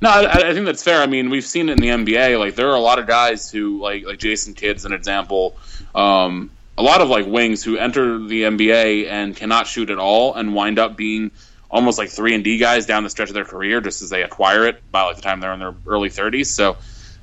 [0.02, 1.02] No, I, I, think that's fair.
[1.02, 2.38] I mean, we've seen it in the NBA.
[2.38, 5.56] Like, there are a lot of guys who, like, like Jason Kidd's an example.
[5.94, 10.34] Um, a lot of like wings who enter the NBA and cannot shoot at all
[10.34, 11.30] and wind up being
[11.70, 14.22] almost like three and D guys down the stretch of their career, just as they
[14.22, 16.46] acquire it by like the time they're in their early 30s.
[16.46, 16.78] So,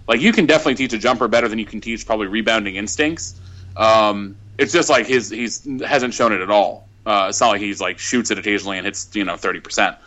[0.08, 3.40] like you can definitely teach a jumper better than you can teach probably rebounding instincts.
[3.76, 6.88] Um, it's just like his he's hasn't shown it at all.
[7.06, 9.98] Uh, it's not like he's like shoots it occasionally and hits you know 30 percent.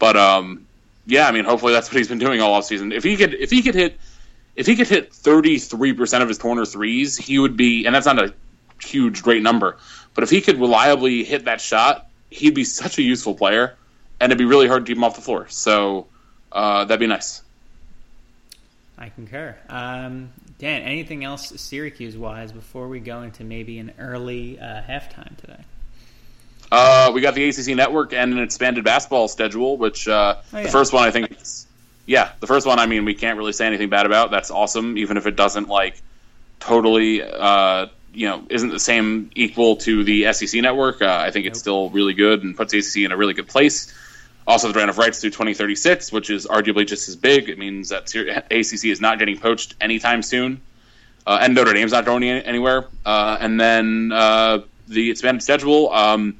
[0.00, 0.66] But um,
[1.06, 2.92] yeah, I mean, hopefully that's what he's been doing all off season.
[2.92, 3.98] If he could if he could hit
[4.54, 8.06] if he could hit 33 percent of his corner threes, he would be, and that's
[8.06, 8.34] not a
[8.82, 9.78] huge great number.
[10.14, 13.76] But if he could reliably hit that shot, he'd be such a useful player
[14.20, 15.46] and it'd be really hard to keep him off the floor.
[15.48, 16.06] So
[16.52, 17.42] uh, that'd be nice.
[18.98, 19.56] I concur.
[19.68, 25.36] Um, Dan, anything else Syracuse wise before we go into maybe an early uh, halftime
[25.36, 25.60] today?
[26.70, 30.62] Uh, we got the ACC network and an expanded basketball schedule, which uh, oh, yeah.
[30.64, 31.36] the first one I think,
[32.06, 34.30] yeah, the first one I mean we can't really say anything bad about.
[34.30, 36.00] That's awesome, even if it doesn't like
[36.58, 41.02] totally uh, you know isn't the same equal to the SEC network.
[41.02, 43.92] Uh, I think it's still really good and puts ACC in a really good place.
[44.46, 47.48] Also, the grant of rights through 2036, which is arguably just as big.
[47.48, 50.60] It means that ACC is not getting poached anytime soon,
[51.26, 52.86] uh, and Notre Dame's not going anywhere.
[53.04, 56.36] Uh, and then uh, the expanded schedule, um,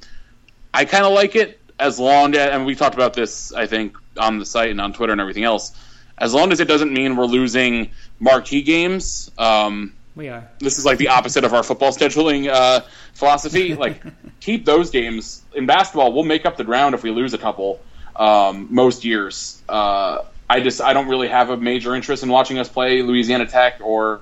[0.77, 3.97] I kind of like it as long as, and we talked about this, I think,
[4.19, 5.75] on the site and on Twitter and everything else.
[6.19, 9.31] As long as it doesn't mean we're losing marquee games.
[9.39, 10.51] Um, we are.
[10.59, 12.83] This is like the opposite of our football scheduling uh,
[13.15, 13.75] philosophy.
[13.87, 14.03] Like,
[14.41, 16.13] keep those games in basketball.
[16.13, 17.81] We'll make up the ground if we lose a couple
[18.15, 19.63] um, most years.
[19.67, 23.47] Uh, I just I don't really have a major interest in watching us play Louisiana
[23.47, 24.21] Tech or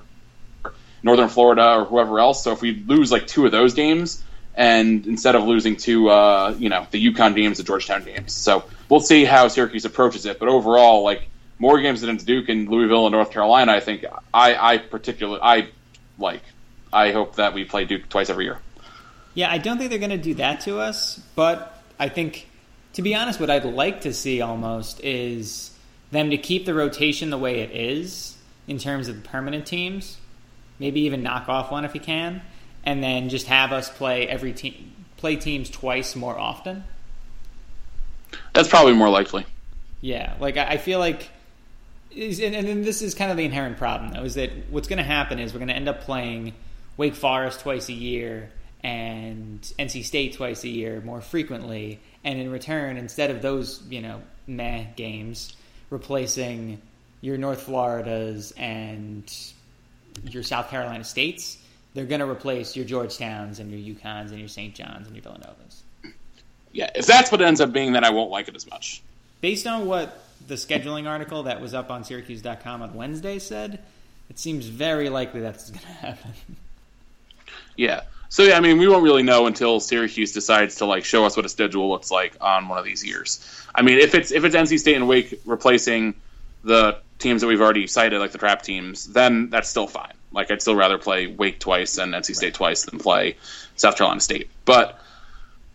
[1.03, 2.43] Northern Florida or whoever else.
[2.43, 4.23] So if we lose like two of those games,
[4.55, 8.63] and instead of losing to uh, you know the UConn games, the Georgetown games, so
[8.89, 10.39] we'll see how Syracuse approaches it.
[10.39, 11.27] But overall, like
[11.59, 15.69] more games than Duke and Louisville and North Carolina, I think I I particularly I
[16.17, 16.43] like.
[16.93, 18.59] I hope that we play Duke twice every year.
[19.33, 22.47] Yeah, I don't think they're going to do that to us, but I think
[22.93, 25.77] to be honest, what I'd like to see almost is
[26.11, 28.37] them to keep the rotation the way it is
[28.67, 30.17] in terms of the permanent teams.
[30.79, 32.41] Maybe even knock off one if you can,
[32.85, 36.83] and then just have us play every team play teams twice more often.
[38.53, 39.45] That's probably more likely.
[40.01, 41.29] Yeah, like I, I feel like,
[42.11, 45.03] and, then this is kind of the inherent problem though, is that what's going to
[45.03, 46.53] happen is we're going to end up playing
[46.97, 48.51] Wake Forest twice a year
[48.83, 54.01] and NC State twice a year more frequently, and in return, instead of those you
[54.01, 55.55] know meh games,
[55.89, 56.81] replacing
[57.21, 59.23] your North Floridas and
[60.23, 61.57] your South Carolina states,
[61.95, 64.75] they're going to replace your Georgetowns and your UConns and your St.
[64.75, 65.79] John's and your Villanovas.
[66.73, 69.01] Yeah, if that's what it ends up being, then I won't like it as much.
[69.39, 73.79] Based on what the scheduling article that was up on Syracuse.com on Wednesday said,
[74.29, 76.31] it seems very likely that's going to happen.
[77.77, 78.01] Yeah.
[78.27, 81.37] So yeah, I mean, we won't really know until Syracuse decides to like show us
[81.37, 83.47] what a schedule looks like on one of these years.
[83.73, 86.15] I mean, if it's if it's NC State and Wake replacing
[86.65, 90.11] the teams that we've already cited, like the trap teams, then that's still fine.
[90.35, 92.53] Like I'd still rather play Wake twice and NC State right.
[92.53, 93.37] twice than play
[93.75, 94.49] South Carolina State.
[94.65, 94.99] But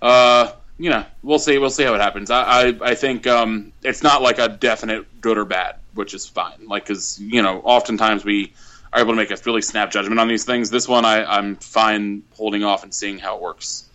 [0.02, 1.58] uh, you know, we'll see.
[1.58, 2.30] We'll see how it happens.
[2.30, 6.26] I I, I think um, it's not like a definite good or bad, which is
[6.26, 6.68] fine.
[6.68, 8.52] Like because you know, oftentimes we
[8.92, 10.70] are able to make a really snap judgment on these things.
[10.70, 13.88] This one, I, I'm fine holding off and seeing how it works.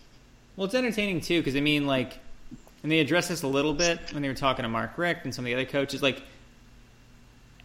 [0.56, 2.18] Well, it's entertaining too because I mean, like,
[2.82, 5.34] and they addressed this a little bit when they were talking to Mark Richt and
[5.34, 6.02] some of the other coaches.
[6.02, 6.22] Like,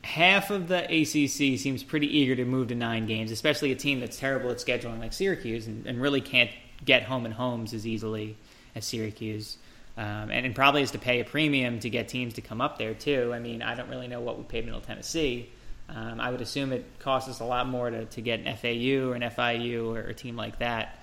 [0.04, 4.00] half of the ACC seems pretty eager to move to nine games, especially a team
[4.00, 6.50] that's terrible at scheduling like Syracuse and, and really can't
[6.84, 8.36] get home and homes as easily
[8.76, 9.58] as Syracuse.
[9.98, 12.94] Um, and, probably has to pay a premium to get teams to come up there
[12.94, 13.32] too.
[13.34, 15.50] I mean, I don't really know what we paid Middle Tennessee.
[15.90, 19.10] Um, I would assume it costs us a lot more to, to get an FAU
[19.10, 20.98] or an FIU or, a team like that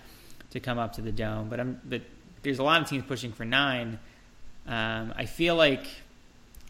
[0.51, 1.51] to come up to the dome.
[1.51, 2.03] But, but
[2.43, 3.99] there's a lot of teams pushing for nine.
[4.67, 5.87] Um, I feel like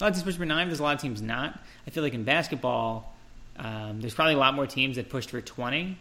[0.01, 0.69] a lot of teams pushing for nine.
[0.69, 1.59] There's a lot of teams not.
[1.87, 3.15] I feel like in basketball,
[3.57, 5.99] um, there's probably a lot more teams that pushed for 20,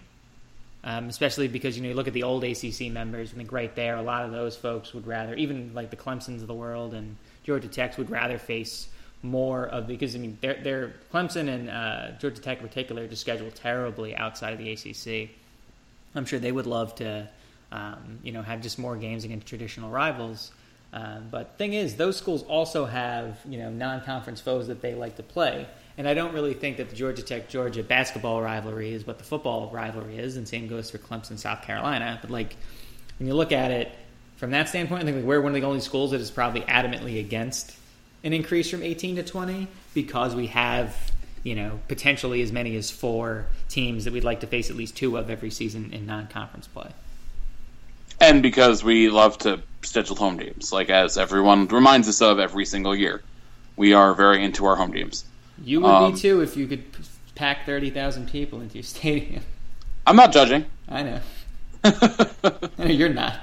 [0.83, 3.33] um, especially because you know you look at the old ACC members.
[3.33, 6.41] I think right there, a lot of those folks would rather, even like the Clemson's
[6.41, 8.87] of the world and Georgia Techs, would rather face
[9.23, 13.21] more of because I mean they're, they're Clemson and uh, Georgia Tech in particular just
[13.21, 15.31] schedule terribly outside of the ACC.
[16.15, 17.27] I'm sure they would love to,
[17.71, 20.51] um, you know, have just more games against traditional rivals.
[20.97, 25.17] Um, but thing is, those schools also have you know non-conference foes that they like
[25.17, 29.05] to play, and I don't really think that the Georgia Tech Georgia basketball rivalry is
[29.05, 32.17] what the football rivalry is, and same goes for Clemson South Carolina.
[32.19, 32.55] But like
[33.19, 33.91] when you look at it
[34.37, 36.61] from that standpoint, I think like we're one of the only schools that is probably
[36.61, 37.75] adamantly against
[38.23, 40.95] an increase from 18 to 20 because we have
[41.43, 44.97] you know potentially as many as four teams that we'd like to face at least
[44.97, 46.89] two of every season in non-conference play
[48.19, 52.65] and because we love to schedule home games, like as everyone reminds us of every
[52.65, 53.23] single year.
[53.75, 55.23] We are very into our home games.
[55.63, 56.83] You would um, be too if you could
[57.35, 59.43] pack thirty thousand people into your stadium.
[60.05, 60.65] I'm not judging.
[60.87, 61.19] I know.
[62.85, 63.39] You're not.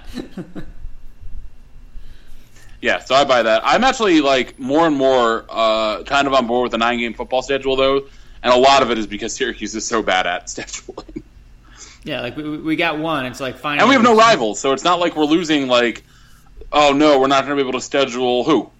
[2.80, 3.62] yeah, so I buy that.
[3.64, 7.14] I'm actually like more and more uh, kind of on board with the nine game
[7.14, 8.06] football schedule though,
[8.42, 11.22] and a lot of it is because Syracuse is so bad at scheduling.
[12.04, 13.24] Yeah, like we, we got one.
[13.24, 13.80] It's like fine.
[13.80, 15.68] And we have no rivals, so it's not like we're losing.
[15.68, 16.04] Like,
[16.74, 18.70] oh no, we're not going to be able to schedule who?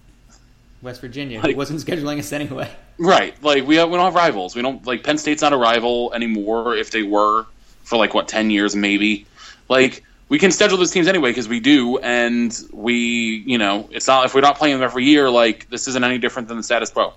[0.83, 2.69] West Virginia, like, wasn't scheduling us anyway.
[2.99, 4.55] Right, like we have, we don't have rivals.
[4.55, 6.75] We don't like Penn State's not a rival anymore.
[6.75, 7.45] If they were
[7.83, 9.25] for like what ten years, maybe.
[9.67, 14.07] Like we can schedule those teams anyway because we do, and we, you know, it's
[14.07, 15.29] not if we're not playing them every year.
[15.29, 17.13] Like this isn't any different than the status quo.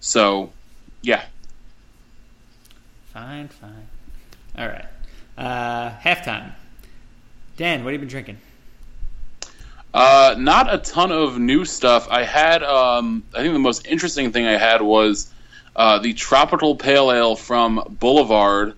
[0.00, 0.52] So,
[1.02, 1.24] yeah.
[3.12, 3.86] Fine, fine.
[4.56, 4.86] All right.
[5.36, 6.52] Uh, halftime.
[7.56, 8.38] Dan, what have you been drinking?
[9.94, 12.08] Uh, not a ton of new stuff.
[12.10, 15.32] I had, um, I think the most interesting thing I had was
[15.76, 18.74] uh, the tropical pale ale from Boulevard.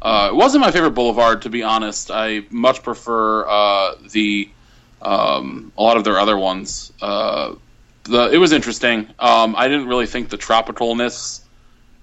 [0.00, 2.10] Uh, it wasn't my favorite Boulevard, to be honest.
[2.10, 4.50] I much prefer uh, the
[5.00, 6.92] um, a lot of their other ones.
[7.00, 7.54] Uh,
[8.04, 9.08] the, it was interesting.
[9.18, 11.40] Um, I didn't really think the tropicalness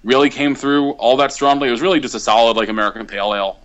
[0.02, 1.68] really came through all that strongly.
[1.68, 3.60] It was really just a solid like American pale ale.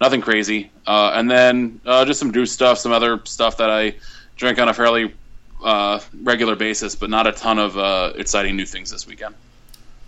[0.00, 0.70] Uh, nothing crazy.
[0.86, 3.94] Uh, and then uh, just some juice stuff, some other stuff that I
[4.36, 5.14] drink on a fairly
[5.62, 9.34] uh, regular basis, but not a ton of uh, exciting new things this weekend.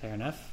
[0.00, 0.50] Fair enough.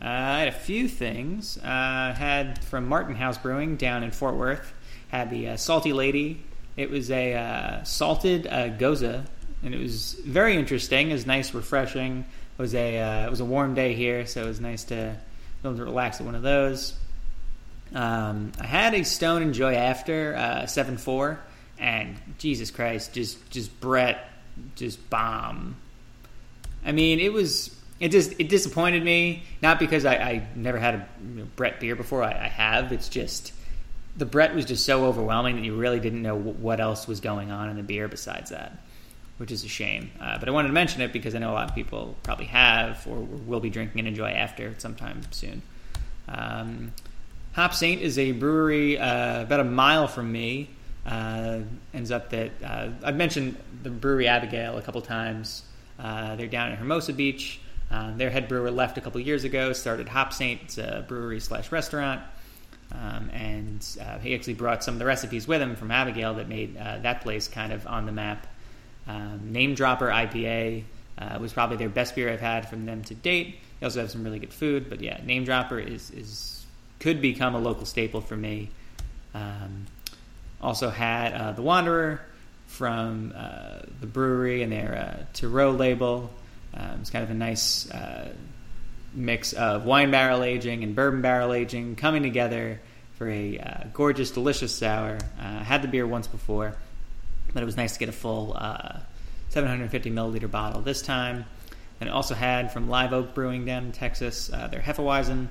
[0.00, 1.56] Uh, I had a few things.
[1.62, 4.72] had from Martin House Brewing down in Fort Worth.
[5.08, 6.42] Had the Salty Lady.
[6.76, 9.26] It was a salted gose,
[9.62, 11.10] and it was very interesting.
[11.10, 12.24] It was nice, refreshing.
[12.58, 15.16] It was a uh, it was a warm day here, so it was nice to
[15.62, 16.94] be able to relax at one of those.
[17.94, 21.38] Um, I had a Stone Enjoy After uh, seven four,
[21.78, 24.28] and Jesus Christ, just just Brett,
[24.76, 25.76] just bomb.
[26.84, 29.42] I mean, it was it just it disappointed me.
[29.62, 32.22] Not because I, I never had a you know, Brett beer before.
[32.22, 32.92] I, I have.
[32.92, 33.52] It's just
[34.16, 37.50] the Brett was just so overwhelming that you really didn't know what else was going
[37.50, 38.76] on in the beer besides that,
[39.38, 40.10] which is a shame.
[40.20, 42.46] Uh, but I wanted to mention it because I know a lot of people probably
[42.46, 45.62] have or will be drinking and enjoy after sometime soon.
[46.28, 46.92] Um,
[47.52, 50.70] Hop Saint is a brewery uh, about a mile from me.
[51.04, 51.60] Uh,
[51.92, 55.62] ends up that uh, I've mentioned the brewery Abigaile a couple times.
[55.98, 57.60] Uh, they're down in Hermosa Beach.
[57.90, 59.74] Uh, their head brewer left a couple years ago.
[59.74, 62.22] Started Hop Saint, it's a brewery slash restaurant.
[62.90, 66.48] Um, and uh, he actually brought some of the recipes with him from Abigaile that
[66.48, 68.46] made that place kind of on the map.
[69.06, 70.84] Um, Name Dropper IPA
[71.38, 73.56] was probably their best beer I've had from them to date.
[73.80, 76.61] They also have some really good food, but yeah, Name Dropper is, is
[77.02, 78.70] could become a local staple for me.
[79.34, 79.86] Um,
[80.60, 82.20] also had uh, the Wanderer
[82.66, 86.30] from uh, the Bruery and their uh, Terreux label.
[86.72, 87.86] Um, it's kind of a nice
[89.14, 92.80] mix of wine barrel aging and bourbon barrel aging coming together
[93.14, 95.18] for a uh, gorgeous, delicious sour.
[95.38, 96.74] Uh, I had the beer once before,
[97.52, 98.98] but it was nice to get a full uh,
[99.50, 101.44] 750 milliliter bottle this time.
[102.00, 105.48] And also had from Live Oak Brewing down in Texas uh, their Hefeweizen.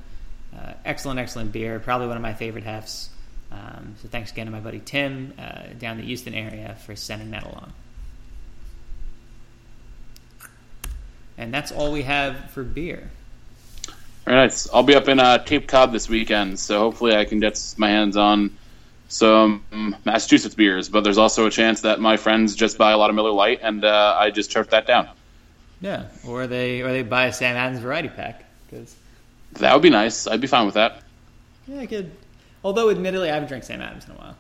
[0.56, 1.80] Uh, excellent, excellent beer.
[1.80, 3.10] Probably one of my favorite hefs.
[3.52, 7.32] Um, so thanks again to my buddy Tim uh, down the Houston area for sending
[7.32, 7.74] that along.
[11.38, 13.10] And that's all we have for beer.
[14.26, 14.70] Very nice.
[14.72, 17.90] I'll be up in uh, Cape Cod this weekend, so hopefully I can get my
[17.90, 18.56] hands on
[19.08, 19.64] some
[20.06, 20.90] Massachusetts beers.
[20.90, 23.60] But there's also a chance that my friends just buy a lot of Miller Lite,
[23.64, 25.10] and uh, I just chart that down.
[25.82, 28.96] Yeah, or they or they buy a Sam Adams variety pack because
[29.54, 30.28] that would be nice.
[30.28, 31.02] I'd be fine with that.
[31.68, 32.12] Yeah, I could.
[32.64, 34.36] Although, admittedly, I haven't drank Sam Adams in a while.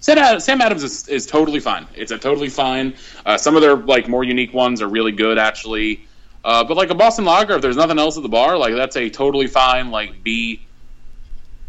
[0.00, 1.86] Sam Adams is, is totally fine.
[1.94, 2.94] It's a totally fine.
[3.24, 6.04] Uh, some of their like more unique ones are really good, actually.
[6.44, 8.96] Uh, but like a Boston Lager, if there's nothing else at the bar, like that's
[8.96, 10.60] a totally fine like B,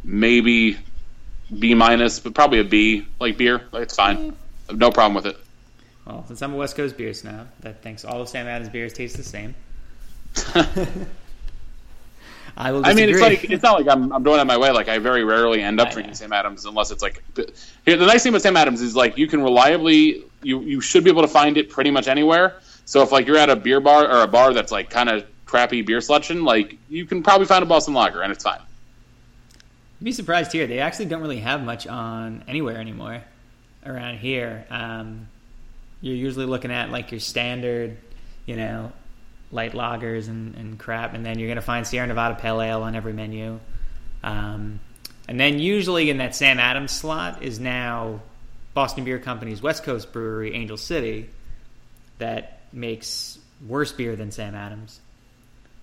[0.03, 0.79] maybe
[1.59, 3.61] B minus, but probably a B like beer.
[3.71, 4.35] Like it's fine,
[4.71, 5.37] no problem with it.
[6.05, 8.93] Well, since I'm a West Coast beer snob, that thinks all of Sam Adams beers
[8.93, 9.53] taste the same.
[12.55, 12.81] I will.
[12.81, 13.03] Disagree.
[13.03, 14.71] I mean, it's like it's not like I'm, I'm doing it my way.
[14.71, 17.23] Like I very rarely end up drinking Sam Adams unless it's like.
[17.85, 21.03] Here, the nice thing about Sam Adams is like you can reliably you you should
[21.03, 22.59] be able to find it pretty much anywhere.
[22.85, 25.25] So if like you're at a beer bar or a bar that's like kind of
[25.45, 28.59] crappy beer selection, like you can probably find a Boston Lager and it's fine.
[29.99, 30.67] You'd be surprised here.
[30.67, 33.23] They actually don't really have much on anywhere anymore
[33.85, 34.65] around here.
[34.69, 35.27] Um,
[36.01, 37.97] you're usually looking at like your standard,
[38.45, 38.91] you know,
[39.53, 42.83] light lagers and, and crap, and then you're going to find Sierra Nevada Pale Ale
[42.83, 43.59] on every menu.
[44.23, 44.79] Um,
[45.27, 48.21] and then usually in that Sam Adams slot is now
[48.73, 51.29] Boston Beer Company's West Coast brewery, Angel City,
[52.17, 54.99] that makes worse beer than Sam Adams.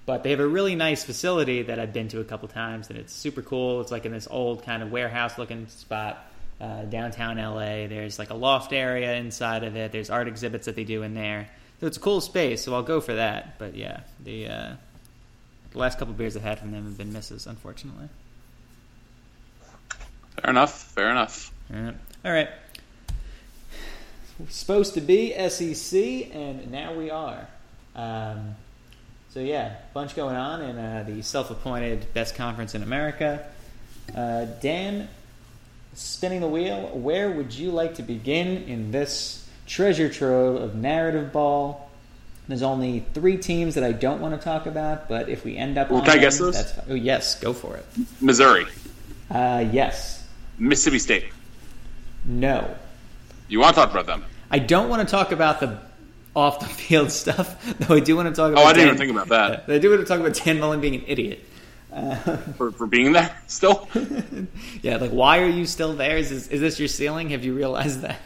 [0.07, 2.99] But they have a really nice facility that I've been to a couple times, and
[2.99, 3.81] it's super cool.
[3.81, 6.27] It's like in this old kind of warehouse looking spot
[6.61, 7.87] uh, downtown LA.
[7.87, 9.93] There's like a loft area inside of it.
[9.93, 11.49] There's art exhibits that they do in there.
[11.81, 12.65] So it's a cool space.
[12.65, 13.59] So I'll go for that.
[13.59, 14.73] But yeah, the uh,
[15.73, 18.09] the last couple beers I've had from them have been misses, unfortunately.
[20.41, 20.83] Fair enough.
[20.93, 21.53] Fair enough.
[21.73, 22.49] All right
[24.49, 27.47] supposed to be SEC, and now we are.
[27.95, 28.57] Um,
[29.31, 33.47] so yeah, bunch going on in uh, the self-appointed best conference in America.
[34.17, 35.09] Uh, Dan,
[35.95, 36.89] spinning the wheel.
[36.95, 39.40] Where would you like to begin in this
[39.71, 41.91] treasure trove of narrative ball?
[42.49, 45.79] There's only three teams that I don't want to talk about, but if we end
[45.79, 46.55] up, well, on can them, I guess those?
[46.55, 46.85] That's fine.
[46.91, 47.87] Oh yes, go for it.
[48.21, 48.67] Missouri.
[49.31, 50.27] Uh, yes.
[50.59, 51.25] Mississippi State.
[52.25, 52.75] No.
[53.49, 54.25] You want to talk about them?
[54.51, 55.79] I don't want to talk about the
[56.35, 57.95] off the field stuff, though.
[57.95, 58.65] I do want to talk about.
[58.65, 59.73] Oh, I didn't Dan, even think about that.
[59.73, 61.45] I do want to talk about Dan Mullen being an idiot.
[61.93, 62.15] Uh,
[62.57, 63.89] for, for being there still?
[64.83, 66.17] yeah, like why are you still there?
[66.17, 67.31] Is this, is this your ceiling?
[67.31, 68.19] Have you realized that?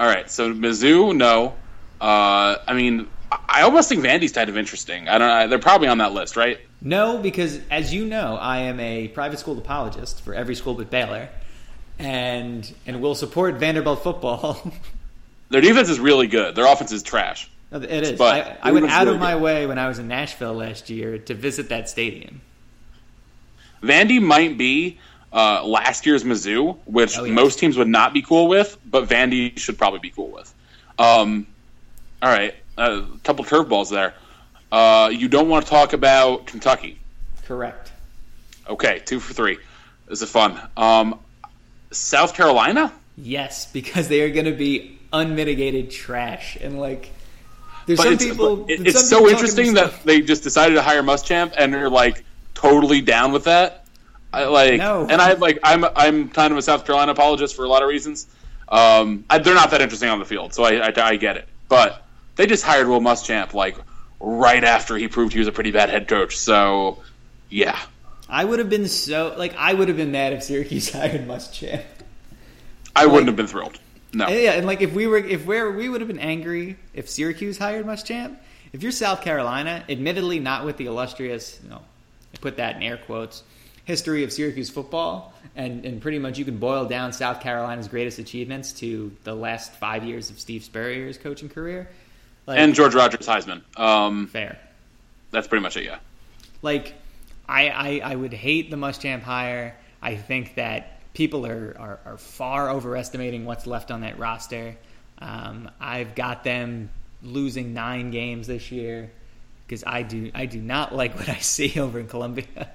[0.00, 1.54] All right, so Mizzou, no.
[2.00, 5.08] Uh, I mean, I almost think Vandy's kind of interesting.
[5.08, 5.48] I don't know.
[5.48, 6.60] They're probably on that list, right?
[6.80, 10.90] No, because as you know, I am a private school apologist for every school but
[10.90, 11.28] Baylor
[11.98, 14.72] and and will support Vanderbilt football.
[15.50, 16.54] Their defense is really good.
[16.54, 17.50] Their offense is trash.
[17.72, 18.18] It is.
[18.18, 19.42] But I, I went out really of my good.
[19.42, 22.40] way when I was in Nashville last year to visit that stadium.
[23.82, 24.98] Vandy might be
[25.32, 27.32] uh, last year's Mizzou, which oh, yeah.
[27.32, 30.52] most teams would not be cool with, but Vandy should probably be cool with.
[30.98, 31.46] Um,
[32.22, 34.14] all right, a couple curveballs there.
[34.70, 36.98] Uh, you don't want to talk about Kentucky.
[37.44, 37.92] Correct.
[38.68, 39.58] Okay, two for three.
[40.06, 40.60] This is fun.
[40.76, 41.18] Um,
[41.90, 42.92] South Carolina?
[43.16, 47.10] Yes, because they are going to be unmitigated trash and like.
[47.86, 48.66] There's but some it's, people.
[48.68, 52.24] It's some so interesting that they just decided to hire Muschamp and they're like
[52.54, 53.77] totally down with that.
[54.32, 55.06] I like, No.
[55.08, 57.88] and I like, I'm I'm kind of a South Carolina apologist for a lot of
[57.88, 58.26] reasons.
[58.68, 61.48] Um, I, they're not that interesting on the field, so I, I, I get it.
[61.68, 62.04] But
[62.36, 63.76] they just hired Will Muschamp like
[64.20, 66.36] right after he proved he was a pretty bad head coach.
[66.36, 66.98] So
[67.48, 67.78] yeah,
[68.28, 71.82] I would have been so like I would have been mad if Syracuse hired Muschamp.
[72.94, 73.78] I wouldn't have been thrilled.
[74.12, 76.76] No, And yeah, and like if we were if we're we would have been angry
[76.94, 78.36] if Syracuse hired Muschamp.
[78.70, 81.80] If you're South Carolina, admittedly not with the illustrious, you know,
[82.34, 83.42] I put that in air quotes,
[83.88, 88.18] history of Syracuse football, and and pretty much you can boil down South Carolina's greatest
[88.20, 91.88] achievements to the last five years of Steve Spurrier's coaching career.
[92.46, 93.62] Like, and George Rogers Heisman.
[93.78, 94.58] Um, fair.
[95.30, 95.84] that's pretty much it.
[95.84, 95.98] Yeah.
[96.62, 96.94] like
[97.48, 99.74] I, I I would hate the Muschamp hire.
[100.02, 104.76] I think that people are, are, are far overestimating what's left on that roster.
[105.18, 106.90] Um, I've got them
[107.22, 109.10] losing nine games this year
[109.66, 112.70] because I do I do not like what I see over in Columbia.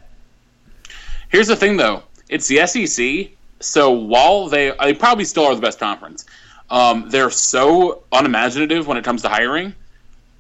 [1.33, 2.03] Here's the thing, though.
[2.29, 6.25] It's the SEC, so while they they probably still are the best conference,
[6.69, 9.73] um, they're so unimaginative when it comes to hiring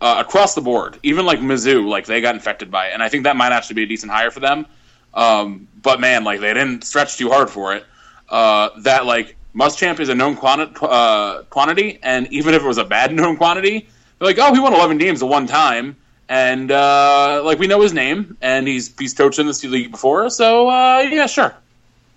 [0.01, 0.99] uh, across the board.
[1.01, 3.73] Even like Mizzou, like they got infected by it, and I think that might actually
[3.73, 4.67] be a decent hire for them.
[5.15, 7.85] Um, but man, like they didn't stretch too hard for it.
[8.29, 12.77] Uh, that like Muschamp is a known quanti- uh, quantity, and even if it was
[12.77, 13.87] a bad known quantity,
[14.19, 15.95] they're like, oh, he won 11 games at one time,
[16.29, 20.29] and uh, like we know his name, and he's he's coached in this league before,
[20.29, 21.53] so uh, yeah, sure.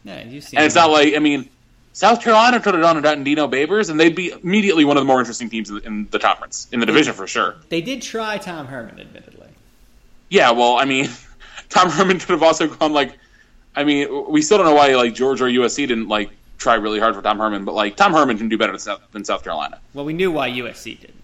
[0.04, 1.48] Yeah, you see, And it's not like I mean,
[1.92, 5.00] South Carolina could have done it on Dino Babers, and they'd be immediately one of
[5.00, 7.56] the more interesting teams in the, in the conference, in the division for sure.
[7.70, 9.48] they did try Tom Herman, admittedly.
[10.28, 11.08] Yeah, well, I mean,
[11.68, 13.16] Tom Herman could have also gone like,
[13.74, 17.00] I mean, we still don't know why like Georgia or USC didn't like try really
[17.00, 19.42] hard for Tom Herman, but like Tom Herman can do better than South, than South
[19.42, 19.80] Carolina.
[19.94, 21.14] Well, we knew why USC didn't.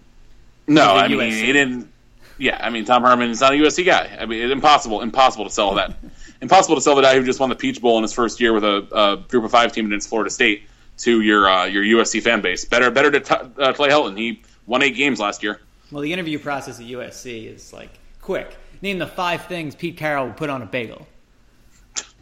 [0.67, 1.43] No, I I mean USC.
[1.43, 1.92] he didn't.
[2.39, 4.17] Yeah, I mean Tom Herman is not a USC guy.
[4.19, 5.97] I mean, it's impossible, impossible to sell that.
[6.41, 8.53] impossible to sell the guy who just won the Peach Bowl in his first year
[8.53, 10.63] with a, a Group of Five team against Florida State
[10.99, 12.65] to your uh, your USC fan base.
[12.65, 14.17] Better, better to t- uh, Clay Helton.
[14.17, 15.61] He won eight games last year.
[15.91, 18.57] Well, the interview process at USC is like quick.
[18.81, 21.07] Name the five things Pete Carroll would put on a bagel,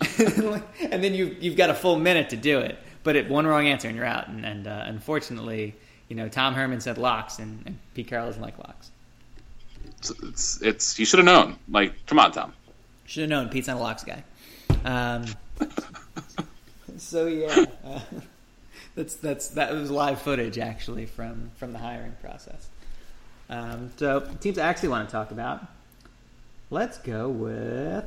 [0.19, 2.79] and then you you've got a full minute to do it.
[3.03, 4.29] But it, one wrong answer and you're out.
[4.29, 5.75] And, and uh, unfortunately,
[6.09, 8.91] you know Tom Herman said locks, and, and Pete Carroll doesn't like locks.
[10.01, 11.57] It's it's, it's you should have known.
[11.69, 12.55] Like, come on, Tom.
[13.07, 14.25] Should have known Pete's not a locks guy.
[14.85, 15.27] Um,
[16.97, 18.01] so yeah, uh,
[18.95, 22.69] that's that's that was live footage actually from from the hiring process.
[23.51, 25.67] Um, so teams I actually want to talk about.
[26.71, 28.05] Let's go with.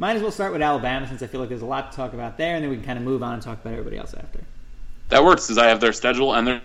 [0.00, 2.12] Might as well start with Alabama since I feel like there's a lot to talk
[2.12, 4.14] about there, and then we can kind of move on and talk about everybody else
[4.14, 4.40] after.
[5.08, 6.62] That works because I have their schedule and their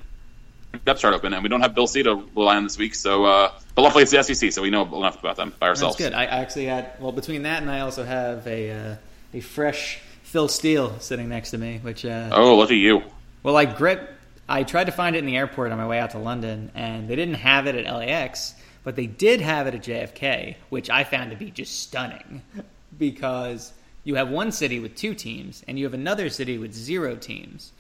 [0.80, 2.96] depth chart open, and we don't have Bill C to rely on this week.
[2.96, 5.98] So, uh, but luckily it's the SEC, so we know enough about them by ourselves.
[5.98, 6.18] That's good.
[6.18, 8.96] I actually had well between that and I also have a uh,
[9.34, 13.04] a fresh Phil Steele sitting next to me, which uh, Oh, look at you.
[13.44, 14.10] well I grit.
[14.50, 17.08] I tried to find it in the airport on my way out to London, and
[17.08, 18.54] they didn't have it at LAX,
[18.84, 22.42] but they did have it at JFK, which I found to be just stunning
[22.98, 23.72] because
[24.04, 27.72] you have one city with two teams and you have another city with zero teams,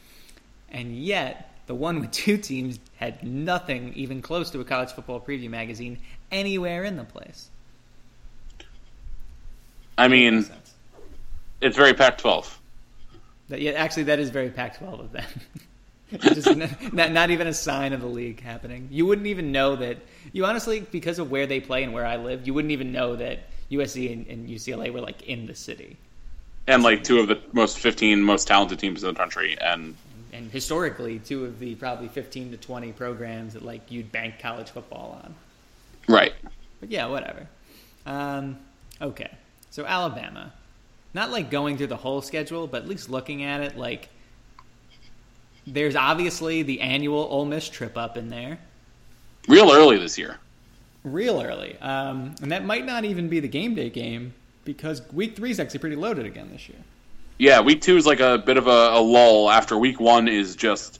[0.71, 5.19] and yet the one with two teams had nothing even close to a college football
[5.19, 5.99] preview magazine
[6.31, 7.49] anywhere in the place.
[9.97, 10.45] I mean,
[11.61, 12.51] it's very Pac-12.
[13.49, 15.25] That, yeah, actually, that is very Pac-12 of them.
[16.19, 16.55] Just
[16.93, 18.87] not, not even a sign of the league happening.
[18.91, 19.97] You wouldn't even know that.
[20.31, 23.15] You honestly, because of where they play and where I live, you wouldn't even know
[23.15, 23.39] that
[23.71, 25.97] USC and, and UCLA were like in the city.
[26.67, 29.95] and like two of the most 15 most talented teams in the country and
[30.33, 34.69] And historically, two of the probably 15 to 20 programs that like you'd bank college
[34.69, 35.35] football on.
[36.07, 36.33] right
[36.79, 37.47] But yeah, whatever.
[38.05, 38.57] Um,
[39.01, 39.31] okay,
[39.69, 40.51] so Alabama,
[41.13, 44.09] not like going through the whole schedule, but at least looking at it, like
[45.65, 48.57] there's obviously the annual Ole Miss trip up in there,
[49.47, 50.39] real early this year
[51.03, 54.33] real early, um, and that might not even be the game day game
[54.65, 56.79] because week three is actually pretty loaded again this year.
[57.37, 60.55] Yeah week two is like a bit of a, a lull after week one is
[60.55, 60.99] just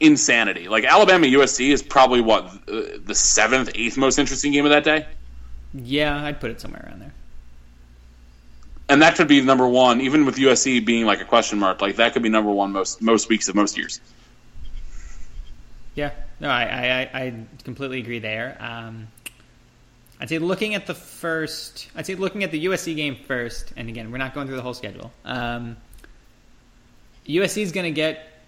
[0.00, 4.70] insanity like alabama usc is probably what uh, the seventh eighth most interesting game of
[4.70, 5.06] that day
[5.74, 7.12] Yeah, I'd put it somewhere around there.
[8.88, 11.96] and that could be number one even with usc being like a question mark like
[11.96, 14.00] that could be number one most most weeks of most years
[15.94, 17.34] Yeah, no, I, I, I I
[17.64, 18.56] completely agree there.
[18.60, 19.08] Um,
[20.20, 23.88] I'd say looking at the first, I'd say looking at the USC game first, and
[23.88, 25.10] again, we're not going through the whole schedule.
[25.24, 25.78] Um,
[27.26, 28.42] USC is going to get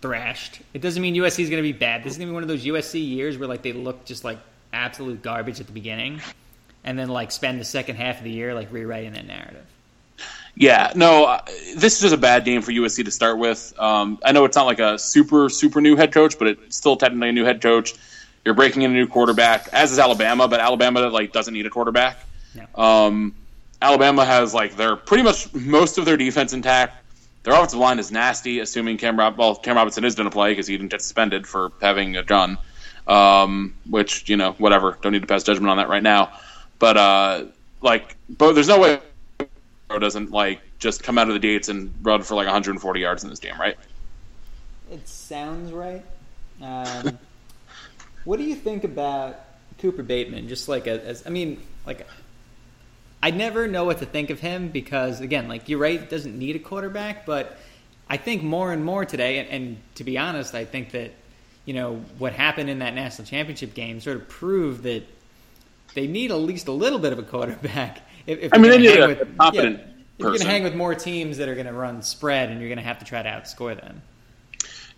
[0.00, 0.60] thrashed.
[0.74, 2.04] It doesn't mean USC is going to be bad.
[2.04, 4.22] This is going to be one of those USC years where like they look just
[4.22, 4.38] like
[4.72, 6.20] absolute garbage at the beginning,
[6.84, 9.66] and then like spend the second half of the year like rewriting that narrative.
[10.54, 11.40] Yeah, no, uh,
[11.76, 13.72] this is just a bad game for USC to start with.
[13.78, 16.96] Um, I know it's not like a super super new head coach, but it's still
[16.96, 17.94] technically a new head coach.
[18.44, 21.70] You're breaking in a new quarterback, as is Alabama, but Alabama like doesn't need a
[21.70, 22.18] quarterback.
[22.54, 22.66] Yeah.
[22.74, 23.34] Um,
[23.80, 26.98] Alabama has like their pretty much most of their defense intact.
[27.44, 30.52] Their offensive line is nasty, assuming Cam Rob- well Cam Robinson is going to play
[30.52, 32.58] because he didn't get suspended for having a gun.
[33.06, 36.38] Um, which you know whatever, don't need to pass judgment on that right now.
[36.78, 37.44] But uh,
[37.80, 39.00] like, but there's no way
[39.98, 43.30] doesn't like just come out of the gates and run for like 140 yards in
[43.30, 43.76] this game, right?
[44.90, 46.04] It sounds right.
[46.60, 47.18] Um,
[48.24, 49.40] what do you think about
[49.78, 50.48] Cooper Bateman?
[50.48, 52.06] Just like a, as I mean, like
[53.22, 56.56] I never know what to think of him because again, like you're right, doesn't need
[56.56, 57.58] a quarterback, but
[58.08, 61.12] I think more and more today, and, and to be honest, I think that
[61.64, 65.04] you know what happened in that national championship game sort of proved that
[65.94, 68.02] they need at least a little bit of a quarterback.
[68.24, 70.76] If, if I mean, they need a with- confident yeah, you're going to hang with
[70.76, 73.20] more teams that are going to run spread, and you're going to have to try
[73.20, 74.00] to outscore them.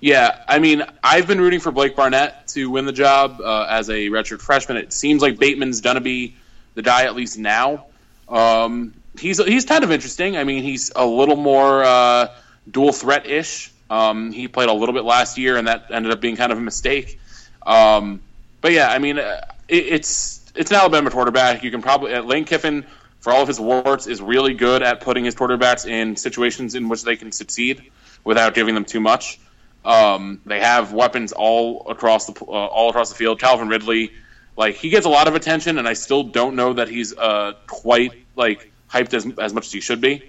[0.04, 3.88] Yeah, I mean, I've been rooting for Blake Barnett to win the job uh, as
[3.88, 4.76] a redshirt freshman.
[4.76, 6.34] It seems like Bateman's to be
[6.74, 7.86] the guy at least now.
[8.28, 10.36] Um, he's he's kind of interesting.
[10.36, 12.28] I mean, he's a little more uh,
[12.70, 13.72] dual threat ish.
[13.88, 16.58] Um, he played a little bit last year, and that ended up being kind of
[16.58, 17.18] a mistake.
[17.64, 18.20] Um,
[18.60, 21.64] but yeah, I mean, uh, it, it's it's an Alabama quarterback.
[21.64, 22.84] You can probably uh, Lane Kiffin,
[23.20, 26.90] for all of his warts, is really good at putting his quarterbacks in situations in
[26.90, 27.90] which they can succeed
[28.22, 29.38] without giving them too much.
[29.84, 33.38] Um, they have weapons all across the uh, all across the field.
[33.38, 34.12] Calvin Ridley,
[34.56, 37.52] like he gets a lot of attention, and I still don't know that he's uh,
[37.66, 40.22] quite like hyped as as much as he should be.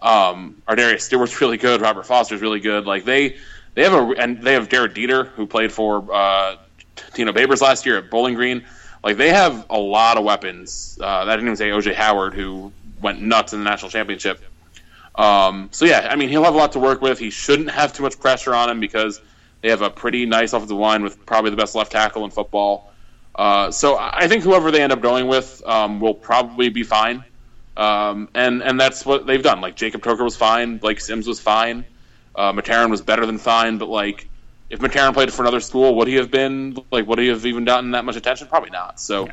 [0.00, 1.80] Um, Ardarius Stewart's really good.
[1.80, 2.86] Robert Foster's really good.
[2.86, 3.36] Like they
[3.74, 6.56] they have a and they have Gehrig Dieter who played for uh,
[7.14, 8.64] Dino Babers last year at Bowling Green.
[9.02, 10.98] Like they have a lot of weapons.
[11.00, 14.42] Uh, I didn't even say OJ Howard who went nuts in the national championship.
[15.14, 17.18] Um, so yeah, I mean he'll have a lot to work with.
[17.18, 19.20] He shouldn't have too much pressure on him because
[19.60, 22.92] they have a pretty nice offensive line with probably the best left tackle in football.
[23.34, 27.24] Uh, so I think whoever they end up going with um, will probably be fine.
[27.76, 29.60] Um, and and that's what they've done.
[29.60, 31.84] Like Jacob Coker was fine, Blake Sims was fine,
[32.34, 32.52] uh,
[32.88, 33.78] was better than fine.
[33.78, 34.28] But like,
[34.70, 37.06] if McCarron played for another school, would he have been like?
[37.06, 38.48] Would he have even gotten that much attention?
[38.48, 39.00] Probably not.
[39.00, 39.28] So.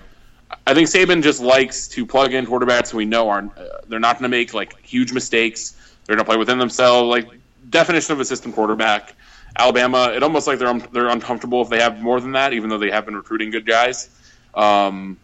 [0.67, 3.57] I think Saban just likes to plug in quarterbacks we know aren't.
[3.57, 5.75] Uh, they're not going to make like huge mistakes.
[6.05, 7.07] They're going to play within themselves.
[7.09, 7.27] Like
[7.69, 9.15] definition of a system quarterback.
[9.57, 12.77] Alabama, it almost like they're they're uncomfortable if they have more than that, even though
[12.77, 14.09] they have been recruiting good guys.
[14.55, 15.17] Um,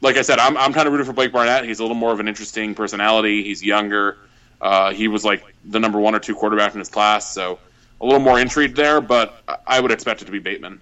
[0.00, 1.64] like I said, I'm I'm kind of rooting for Blake Barnett.
[1.64, 3.44] He's a little more of an interesting personality.
[3.44, 4.16] He's younger.
[4.60, 7.58] Uh, he was like the number one or two quarterback in his class, so
[8.00, 9.00] a little more intrigue there.
[9.00, 10.80] But I- I would expect it to be Bateman.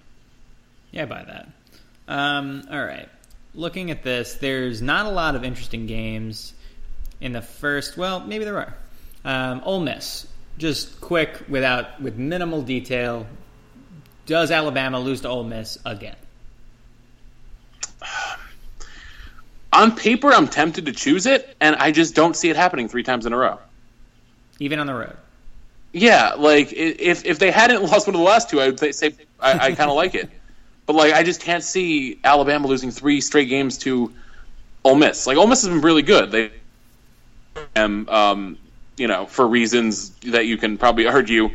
[0.91, 1.47] Yeah, by that.
[2.07, 3.07] Um, all right.
[3.57, 6.53] Looking at this, there's not a lot of interesting games
[7.19, 7.97] in the first.
[7.97, 8.75] Well, maybe there are.
[9.25, 10.27] Um, Ole Miss,
[10.59, 13.25] just quick, without with minimal detail.
[14.27, 16.15] Does Alabama lose to Ole Miss again?
[19.73, 23.03] On paper, I'm tempted to choose it, and I just don't see it happening three
[23.03, 23.57] times in a row.
[24.59, 25.17] Even on the road.
[25.93, 29.13] Yeah, like if if they hadn't lost one of the last two, I would say
[29.39, 30.29] I, I kind of like it.
[30.87, 34.11] But like, I just can't see Alabama losing three straight games to
[34.83, 35.27] Ole Miss.
[35.27, 36.31] Like Ole Miss has been really good.
[36.31, 36.51] They,
[37.75, 38.57] um, um,
[38.97, 41.49] you know, for reasons that you can probably argue,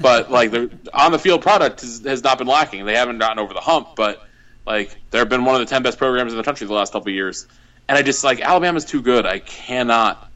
[0.00, 2.86] but like the on the field product has, has not been lacking.
[2.86, 4.26] They haven't gotten over the hump, but
[4.66, 7.08] like they've been one of the ten best programs in the country the last couple
[7.08, 7.46] of years.
[7.88, 9.26] And I just like Alabama's too good.
[9.26, 10.26] I cannot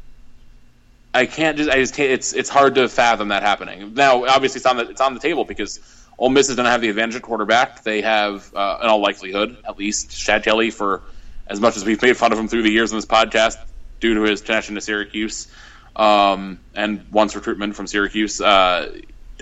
[1.13, 1.69] I can't just.
[1.69, 2.11] I just can't.
[2.11, 3.95] It's it's hard to fathom that happening.
[3.95, 5.79] Now, obviously, it's on the it's on the table because
[6.21, 7.83] Ole Miss is going to have the advantage at quarterback.
[7.83, 11.03] They have, uh, in all likelihood, at least Chad Kelly for
[11.47, 13.57] as much as we've made fun of him through the years in this podcast
[14.01, 15.49] due to his connection to Syracuse
[15.97, 18.95] um, and once recruitment from Syracuse, uh,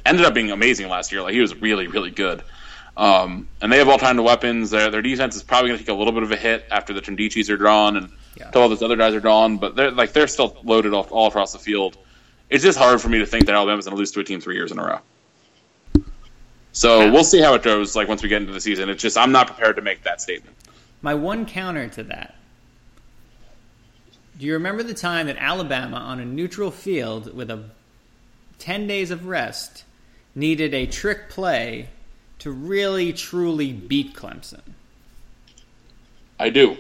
[0.07, 1.21] ended up being amazing last year.
[1.23, 2.43] Like he was really really good.
[2.97, 4.71] Um, and they have all kinds of weapons.
[4.71, 6.93] Their their defense is probably going to take a little bit of a hit after
[6.95, 8.47] the Trindicis are drawn and Yeah.
[8.47, 9.59] until all those other guys are gone.
[9.59, 11.97] But they're like they're still loaded all, all across the field.
[12.49, 14.41] It's just hard for me to think that Alabama's going to lose to a team
[14.41, 15.01] three years in a row.
[16.79, 17.97] So we'll see how it goes.
[17.97, 20.21] Like once we get into the season, it's just I'm not prepared to make that
[20.21, 20.55] statement.
[21.03, 22.37] My one counter to that.
[24.39, 27.65] Do you remember the time that Alabama, on a neutral field with a
[28.61, 29.83] 10 days of rest,
[30.37, 31.89] needed a trick play
[32.39, 34.61] to really, truly beat Clemson?
[36.39, 36.77] I do.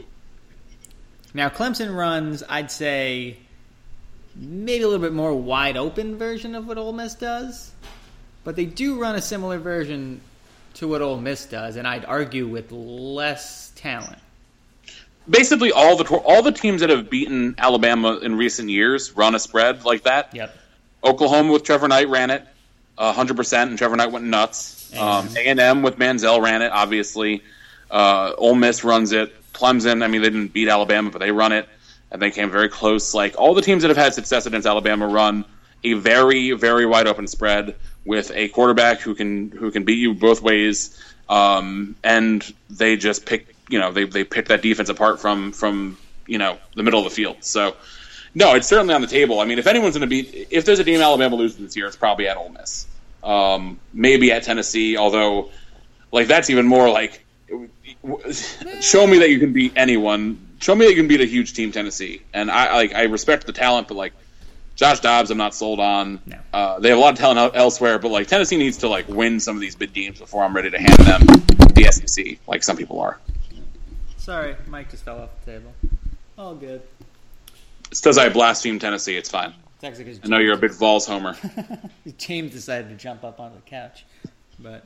[1.34, 3.38] Now, Clemson runs, I'd say,
[4.36, 7.72] maybe a little bit more wide open version of what Ole Miss does,
[8.44, 10.20] but they do run a similar version
[10.74, 14.18] to what Ole Miss does, and I'd argue with less talent.
[15.28, 19.38] basically all the all the teams that have beaten Alabama in recent years run a
[19.38, 20.34] spread like that.
[20.34, 20.56] Yep.
[21.04, 22.46] Oklahoma with Trevor Knight ran it
[22.98, 24.92] hundred percent, and Trevor Knight went nuts.
[24.96, 27.42] Um, A and M with Manziel ran it, obviously.
[27.90, 29.34] Uh, Ole Miss runs it.
[29.52, 31.68] Clemson, I mean, they didn't beat Alabama, but they run it,
[32.10, 33.14] and they came very close.
[33.14, 35.44] Like all the teams that have had success against Alabama run
[35.84, 40.14] a very, very wide open spread with a quarterback who can who can beat you
[40.14, 40.98] both ways,
[41.28, 45.98] um, and they just pick, you know, they they pick that defense apart from from
[46.26, 47.36] you know the middle of the field.
[47.40, 47.76] So.
[48.34, 49.40] No, it's certainly on the table.
[49.40, 51.86] I mean, if anyone's going to be, if there's a team Alabama loses this year,
[51.86, 52.86] it's probably at Ole Miss.
[53.24, 55.50] Um, maybe at Tennessee, although,
[56.12, 57.24] like that's even more like,
[58.80, 60.38] show me that you can beat anyone.
[60.60, 62.22] Show me that you can beat a huge team, Tennessee.
[62.32, 64.12] And I like I respect the talent, but like
[64.78, 66.20] Josh Dobbs, I'm not sold on.
[66.24, 66.38] No.
[66.52, 69.40] Uh, they have a lot of talent elsewhere, but like Tennessee needs to like win
[69.40, 71.20] some of these big games before I'm ready to hand them
[71.74, 73.18] the SEC, like some people are.
[74.18, 75.74] Sorry, Mike just fell off the table.
[76.38, 76.80] All good.
[77.90, 79.16] It's because I blaspheme Tennessee.
[79.16, 79.52] It's fine.
[79.74, 81.36] It's actually because I know you're a big Vols homer.
[82.18, 84.04] James decided to jump up on the couch,
[84.60, 84.84] but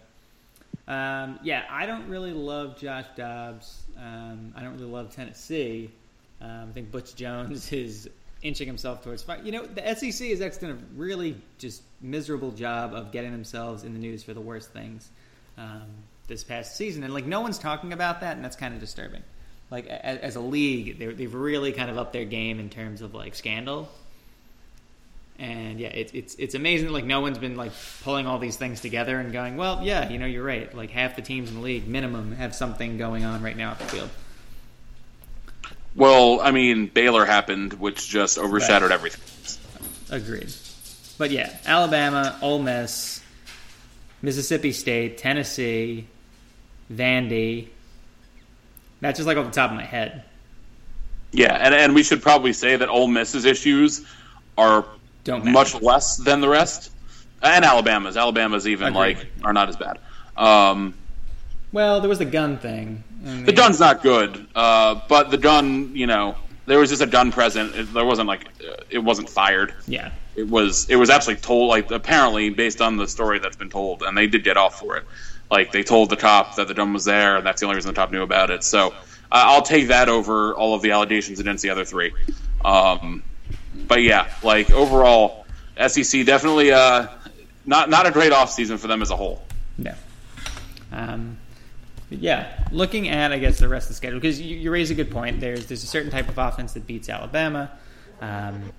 [0.88, 3.82] um, yeah, I don't really love Josh Dobbs.
[3.98, 5.90] Um, I don't really love Tennessee.
[6.40, 8.08] Um, I think Butch Jones is
[8.42, 9.44] inching himself towards fight.
[9.44, 13.84] You know, the SEC has actually done a really just miserable job of getting themselves
[13.84, 15.08] in the news for the worst things
[15.56, 15.82] um,
[16.26, 19.22] this past season, and like no one's talking about that, and that's kind of disturbing.
[19.70, 23.14] Like as, as a league, they've really kind of upped their game in terms of
[23.14, 23.88] like scandal
[25.38, 26.90] and yeah, it's it's it's amazing.
[26.90, 27.72] Like no one's been like
[28.02, 30.72] pulling all these things together and going, well, yeah, you know, you're right.
[30.74, 33.78] Like half the teams in the league, minimum, have something going on right now at
[33.78, 34.10] the field.
[35.94, 38.94] Well, I mean, Baylor happened, which just overshadowed right.
[38.94, 39.20] everything.
[40.10, 40.52] Agreed.
[41.18, 43.20] But yeah, Alabama, Ole Miss,
[44.22, 46.06] Mississippi State, Tennessee,
[46.92, 47.68] Vandy.
[49.00, 50.24] That's just like off the top of my head.
[51.32, 54.04] Yeah, and and we should probably say that Ole Miss's issues
[54.56, 54.84] are
[55.24, 56.90] don't much less than the rest,
[57.42, 58.16] and Alabama's.
[58.16, 59.16] Alabama's even Agreed.
[59.16, 59.98] like are not as bad.
[60.36, 60.94] Um,
[61.72, 63.02] well, there was the gun thing.
[63.22, 66.34] The gun's not good, uh, but the gun, you know,
[66.66, 67.74] there was just a gun present.
[67.74, 68.48] It, there wasn't like
[68.90, 69.74] it wasn't fired.
[69.86, 70.88] Yeah, it was.
[70.88, 74.26] It was actually told like apparently based on the story that's been told, and they
[74.26, 75.04] did get off for it.
[75.50, 77.90] Like they told the cop that the gun was there, and that's the only reason
[77.90, 78.64] the cop knew about it.
[78.64, 78.92] So uh,
[79.30, 82.12] I'll take that over all of the allegations against the other three.
[82.64, 83.22] Um,
[83.86, 85.46] but yeah, like overall,
[85.86, 87.08] SEC definitely uh,
[87.66, 89.42] not not a great off season for them as a whole.
[89.78, 89.94] No.
[90.90, 91.38] Um,
[92.20, 94.94] yeah, looking at I guess the rest of the schedule because you, you, raise a
[94.94, 95.40] good point.
[95.40, 97.70] There's there's a certain type of offense that beats Alabama.
[98.20, 98.72] Um,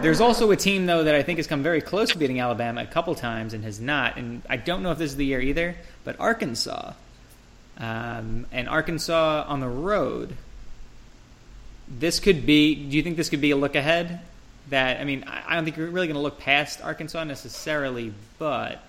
[0.00, 2.82] there's also a team though that I think has come very close to beating Alabama
[2.82, 4.16] a couple times and has not.
[4.16, 6.92] And I don't know if this is the year either, but Arkansas.
[7.78, 10.36] Um, and Arkansas on the road
[11.88, 12.74] this could be.
[12.74, 14.20] Do you think this could be a look ahead?
[14.70, 18.82] That I mean, I don't think you're really going to look past Arkansas necessarily, but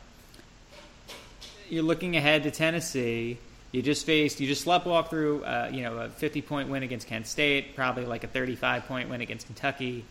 [1.70, 3.38] you're looking ahead to Tennessee.
[3.72, 7.08] You just faced, you just sleptwalk through, uh, you know, a 50 point win against
[7.08, 10.06] Kent State, probably like a 35 point win against Kentucky,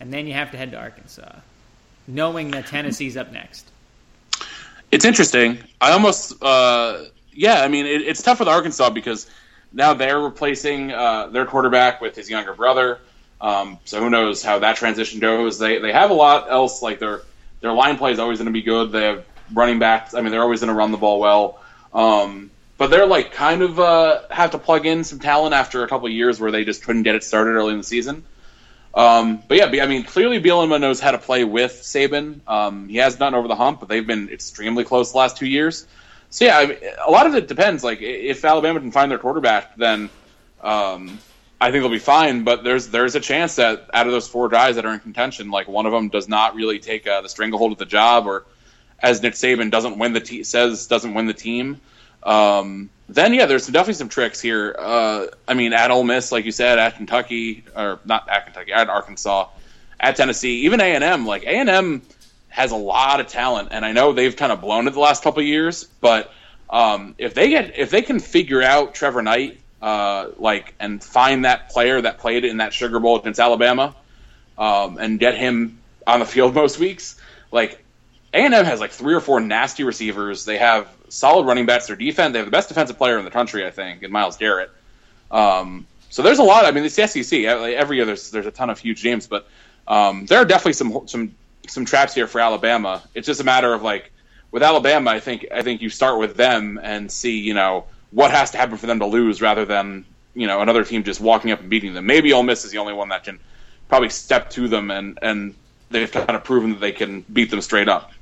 [0.00, 1.36] and then you have to head to Arkansas,
[2.06, 3.70] knowing that Tennessee's up next.
[4.90, 5.58] It's interesting.
[5.80, 9.30] I almost, uh, yeah, I mean, it, it's tough with Arkansas because
[9.72, 13.00] now they're replacing uh, their quarterback with his younger brother.
[13.40, 15.58] Um, so who knows how that transition goes?
[15.58, 16.82] They they have a lot else.
[16.82, 17.22] Like their
[17.60, 18.92] their line play is always going to be good.
[18.92, 20.14] They have running backs.
[20.14, 21.60] I mean, they're always going to run the ball well.
[21.92, 25.88] Um, but they're like kind of uh, have to plug in some talent after a
[25.88, 28.24] couple of years where they just couldn't get it started early in the season.
[28.94, 32.40] Um, but yeah, I mean, clearly Bielema knows how to play with Saban.
[32.48, 35.46] Um, he has done over the hump, but they've been extremely close the last two
[35.46, 35.86] years.
[36.30, 37.84] So yeah, I mean, a lot of it depends.
[37.84, 40.08] Like if Alabama can find their quarterback, then
[40.62, 41.18] um,
[41.60, 42.44] I think they'll be fine.
[42.44, 45.50] But there's there's a chance that out of those four guys that are in contention,
[45.50, 48.44] like one of them does not really take uh, the stranglehold of the job, or
[49.02, 51.80] as Nick Saban doesn't win the says doesn't win the team.
[52.22, 54.76] Um, then yeah, there's definitely some tricks here.
[54.78, 58.72] Uh, I mean, at Ole Miss, like you said, at Kentucky, or not at Kentucky,
[58.72, 59.48] at Arkansas,
[59.98, 61.26] at Tennessee, even A and M.
[61.26, 62.02] Like A and M
[62.48, 65.22] has a lot of talent, and I know they've kind of blown it the last
[65.22, 65.84] couple years.
[65.84, 66.32] But
[66.68, 71.44] um, if they get if they can figure out Trevor Knight, uh, like and find
[71.44, 73.94] that player that played in that Sugar Bowl against Alabama,
[74.58, 77.16] um, and get him on the field most weeks,
[77.50, 77.82] like
[78.32, 80.44] A and M has like three or four nasty receivers.
[80.44, 81.88] They have solid running backs.
[81.88, 84.36] Their defense, they have the best defensive player in the country, I think, in Myles
[84.36, 84.70] Garrett.
[85.30, 86.64] Um, so there's a lot.
[86.64, 87.44] I mean, it's the SEC.
[87.44, 89.48] Every year there's there's a ton of huge games, but
[89.88, 91.34] um, there are definitely some some
[91.66, 93.02] some traps here for Alabama.
[93.14, 94.12] It's just a matter of like
[94.50, 98.30] with Alabama, I think I think you start with them and see you know what
[98.30, 100.04] has to happen for them to lose rather than
[100.34, 102.06] you know another team just walking up and beating them.
[102.06, 103.38] Maybe Ole Miss is the only one that can
[103.88, 105.54] probably step to them and and
[105.90, 108.12] they've kind of proven that they can beat them straight up.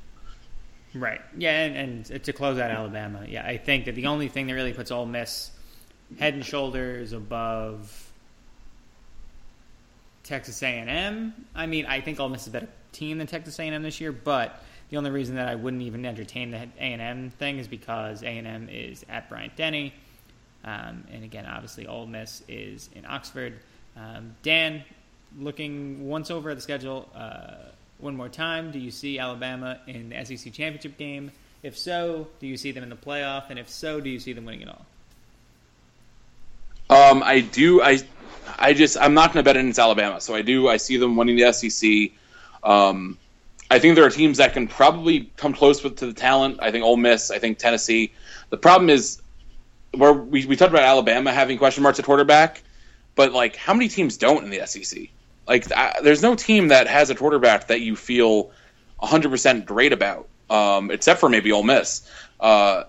[0.93, 1.21] Right.
[1.37, 4.53] Yeah, and, and to close out Alabama, yeah, I think that the only thing that
[4.53, 5.51] really puts Ole Miss
[6.17, 8.11] head and shoulders above
[10.23, 11.33] Texas A&M.
[11.55, 14.11] I mean, I think Ole Miss is a better team than Texas A&M this year,
[14.11, 18.67] but the only reason that I wouldn't even entertain the A&M thing is because A&M
[18.69, 19.93] is at Bryant Denny,
[20.63, 23.53] um, and again, obviously, Ole Miss is in Oxford.
[23.95, 24.83] Um, Dan,
[25.37, 27.07] looking once over at the schedule.
[27.15, 27.68] Uh,
[27.99, 31.31] one more time, do you see Alabama in the SEC championship game?
[31.63, 33.49] If so, do you see them in the playoff?
[33.49, 34.85] And if so, do you see them winning it all?
[36.89, 37.81] Um, I do.
[37.81, 37.99] I,
[38.57, 40.21] I just I'm not going to bet against Alabama.
[40.21, 40.67] So I do.
[40.67, 42.11] I see them winning the SEC.
[42.63, 43.17] Um,
[43.69, 46.59] I think there are teams that can probably come close with to the talent.
[46.61, 47.29] I think Ole Miss.
[47.29, 48.11] I think Tennessee.
[48.49, 49.21] The problem is
[49.93, 52.63] where we, we talked about Alabama having question marks at quarterback,
[53.15, 55.09] but like how many teams don't in the SEC?
[55.49, 58.51] Like, I, there's no team that has a quarterback that you feel
[59.01, 62.09] 100% great about, um, except for maybe Ole Miss.
[62.39, 62.83] Uh,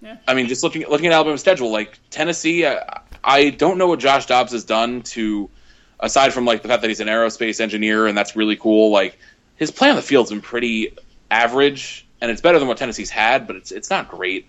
[0.00, 0.16] yeah.
[0.26, 3.98] I mean, just looking looking at Alabama's schedule, like Tennessee, I, I don't know what
[3.98, 5.50] Josh Dobbs has done to,
[6.00, 8.90] aside from like the fact that he's an aerospace engineer and that's really cool.
[8.90, 9.18] Like
[9.56, 10.96] his play on the field's been pretty
[11.30, 14.46] average, and it's better than what Tennessee's had, but it's it's not great.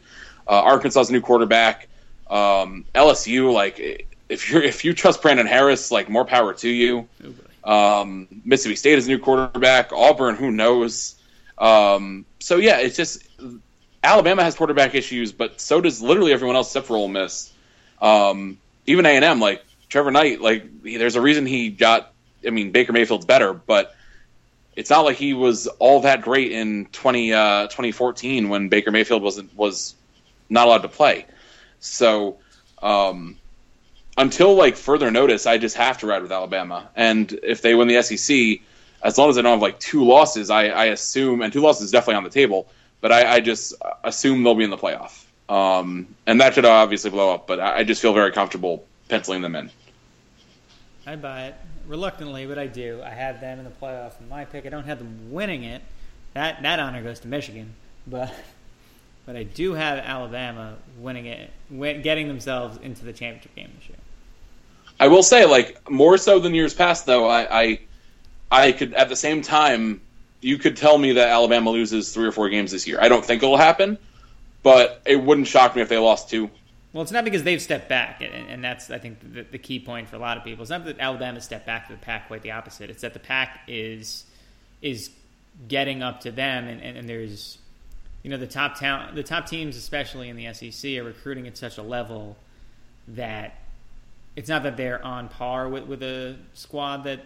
[0.47, 1.88] Uh, Arkansas's new quarterback,
[2.30, 7.07] um, LSU, like if you if you trust Brandon Harris, like more power to you.
[7.64, 9.91] Um, Mississippi State is a new quarterback.
[9.91, 11.16] Auburn, who knows?
[11.57, 13.28] Um, so yeah, it's just
[14.03, 17.51] Alabama has quarterback issues, but so does literally everyone else except for Ole Miss.
[18.01, 22.14] Um, even A and M, like Trevor Knight, like there's a reason he got.
[22.45, 23.93] I mean, Baker Mayfield's better, but
[24.76, 29.22] it's not like he was all that great in 20, uh, 2014 when Baker Mayfield
[29.22, 29.95] wasn't was
[30.49, 31.26] not allowed to play.
[31.82, 32.38] So
[32.82, 33.38] um,
[34.20, 36.89] until like further notice, I just have to ride with Alabama.
[36.95, 38.59] And if they win the SEC,
[39.01, 41.84] as long as they don't have like two losses, I, I assume, and two losses
[41.86, 42.67] is definitely on the table,
[42.99, 45.26] but I, I just assume they'll be in the playoff.
[45.47, 49.41] Um, and that should obviously blow up, but I, I just feel very comfortable penciling
[49.41, 49.72] them in.
[51.07, 51.55] I buy it
[51.88, 53.01] reluctantly, but I do.
[53.03, 54.65] I have them in the playoff in my pick.
[54.65, 55.82] I don't have them winning it.
[56.34, 57.74] That that honor goes to Michigan,
[58.05, 58.32] but
[59.26, 61.51] but I do have Alabama winning it,
[62.03, 63.99] getting themselves into the championship game this year.
[65.00, 67.80] I will say, like more so than years past, though, I, I,
[68.52, 70.02] I could at the same time,
[70.41, 73.00] you could tell me that Alabama loses three or four games this year.
[73.02, 73.97] I don't think it'll happen,
[74.64, 76.50] but it wouldn't shock me if they lost two.
[76.91, 79.80] Well, it's not because they've stepped back, and, and that's I think the, the, key
[79.80, 80.64] point for a lot of people.
[80.64, 82.89] It's not that Alabama stepped back to the pack; quite the opposite.
[82.89, 84.24] It's that the pack is
[84.82, 85.12] is
[85.68, 87.60] getting up to them, and, and, and there's
[88.24, 91.58] you know the top town, the top teams, especially in the SEC, are recruiting at
[91.58, 92.38] such a level
[93.08, 93.56] that
[94.40, 97.20] it's not that they're on par with, with a squad that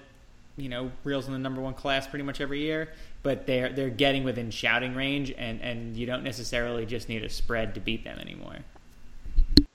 [0.58, 2.90] you know reels in the number one class pretty much every year,
[3.22, 7.30] but they're they're getting within shouting range, and and you don't necessarily just need a
[7.30, 8.58] spread to beat them anymore.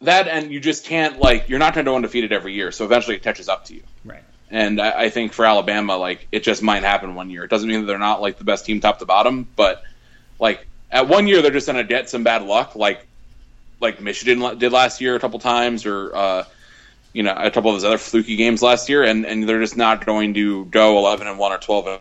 [0.00, 2.84] That and you just can't like you're not going to go undefeated every year, so
[2.84, 3.82] eventually it catches up to you.
[4.04, 4.24] Right.
[4.50, 7.44] And I, I think for Alabama, like it just might happen one year.
[7.44, 9.84] It doesn't mean that they're not like the best team top to bottom, but
[10.40, 13.06] like at one year they're just going to get some bad luck, like
[13.80, 16.44] like Michigan did last year a couple times, or uh,
[17.18, 19.76] you know a couple of those other fluky games last year, and, and they're just
[19.76, 22.00] not going to go eleven and one or twelve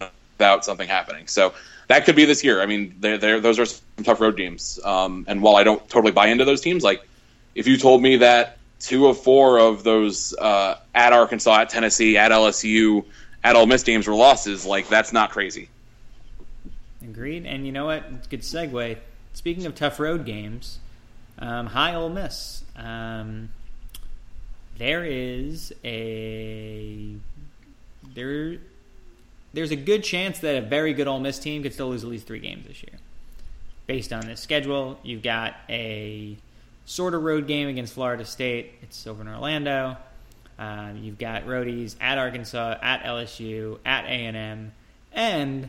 [0.00, 1.28] without something happening.
[1.28, 1.54] So
[1.86, 2.60] that could be this year.
[2.60, 4.80] I mean, they're, they're, those are some tough road games.
[4.84, 7.06] Um, and while I don't totally buy into those teams, like
[7.54, 12.16] if you told me that two of four of those uh, at Arkansas, at Tennessee,
[12.16, 13.04] at LSU,
[13.44, 15.68] at Ole Miss games were losses, like that's not crazy.
[17.02, 17.46] Agreed.
[17.46, 18.28] And you know what?
[18.28, 18.98] Good segue.
[19.32, 20.80] Speaking of tough road games,
[21.38, 22.64] um, hi Ole Miss.
[22.74, 23.50] Um,
[24.78, 27.16] there is a
[28.14, 28.58] there
[29.52, 32.10] there's a good chance that a very good Ole Miss team could still lose at
[32.10, 32.98] least three games this year.
[33.86, 36.36] Based on this schedule, you've got a
[36.84, 38.74] sort of road game against Florida State.
[38.82, 39.96] It's over in Orlando.
[40.58, 44.72] Um, you've got roadies at Arkansas, at LSU, at A and M,
[45.12, 45.68] and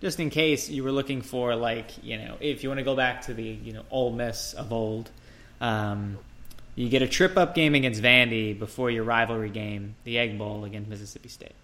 [0.00, 2.96] just in case you were looking for like you know if you want to go
[2.96, 5.10] back to the you know Ole Miss of old,
[5.60, 6.18] um,
[6.76, 10.64] you get a trip up game against Vandy before your rivalry game, the Egg Bowl
[10.64, 11.54] against Mississippi State.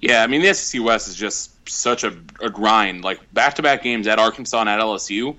[0.00, 3.02] Yeah, I mean the SEC West is just such a, a grind.
[3.02, 5.36] Like back to back games at Arkansas and at LSU.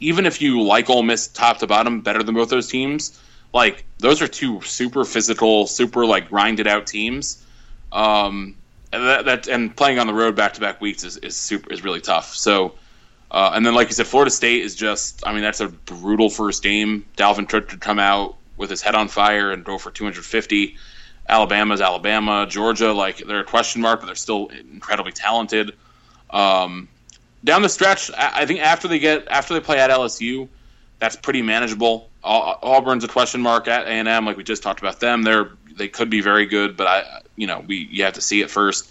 [0.00, 3.20] Even if you like Ole Miss top to bottom better than both those teams,
[3.52, 7.42] like those are two super physical, super like grinded out teams.
[7.92, 8.56] Um,
[8.92, 11.70] and that, that and playing on the road back to back weeks is, is super
[11.72, 12.34] is really tough.
[12.34, 12.74] So
[13.36, 16.30] uh, and then, like you said, Florida State is just, I mean, that's a brutal
[16.30, 17.04] first game.
[17.18, 20.74] Dalvin Cook could come out with his head on fire and go for 250.
[21.28, 25.74] Alabama's Alabama, Georgia, like they're a question mark, but they're still incredibly talented.
[26.30, 26.88] Um,
[27.44, 30.48] down the stretch, I think after they get after they play at LSU,
[30.98, 32.08] that's pretty manageable.
[32.24, 35.24] Auburn's a question mark at A and M, like we just talked about them.
[35.24, 38.40] They're they could be very good, but I you know we you have to see
[38.40, 38.90] it first.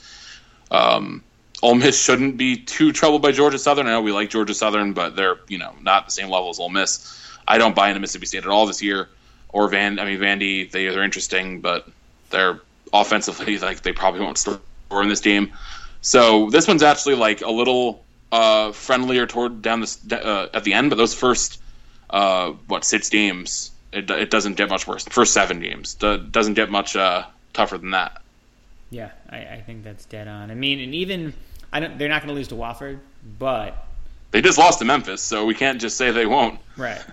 [0.69, 1.23] Um,
[1.65, 3.87] Ole Miss shouldn't be too troubled by Georgia Southern.
[3.87, 6.59] I know we like Georgia Southern, but they're you know not the same level as
[6.59, 7.19] Ole Miss.
[7.47, 9.09] I don't buy into Mississippi State at all this year.
[9.49, 11.87] Or Van, I mean Vandy, they they're interesting, but
[12.29, 12.59] they're
[12.93, 14.59] offensively like they probably won't score
[15.01, 15.53] in this game.
[16.01, 20.73] So this one's actually like a little uh, friendlier toward down this uh, at the
[20.73, 21.59] end, but those first
[22.11, 25.03] uh, what six games, it, it doesn't get much worse.
[25.05, 28.21] First seven games doesn't get much uh, tougher than that.
[28.91, 30.51] Yeah, I, I, think that's dead on.
[30.51, 31.33] I mean, and even
[31.75, 31.99] I don't.
[31.99, 32.99] They're not going to lose to Wofford,
[33.37, 33.85] but
[34.31, 36.57] they just lost to Memphis, so we can't just say they won't.
[36.77, 37.03] Right,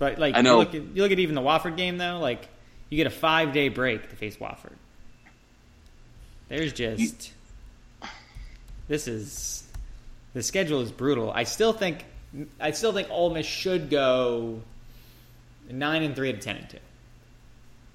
[0.00, 0.54] but like I know.
[0.54, 2.18] You look, at, you look at even the Wofford game though.
[2.18, 2.48] Like
[2.90, 4.74] you get a five day break to face Wofford.
[6.48, 7.32] There's just
[8.88, 9.62] this is
[10.34, 11.30] the schedule is brutal.
[11.30, 12.04] I still think
[12.58, 14.62] I still think Ole Miss should go
[15.70, 16.78] nine and three to ten and two.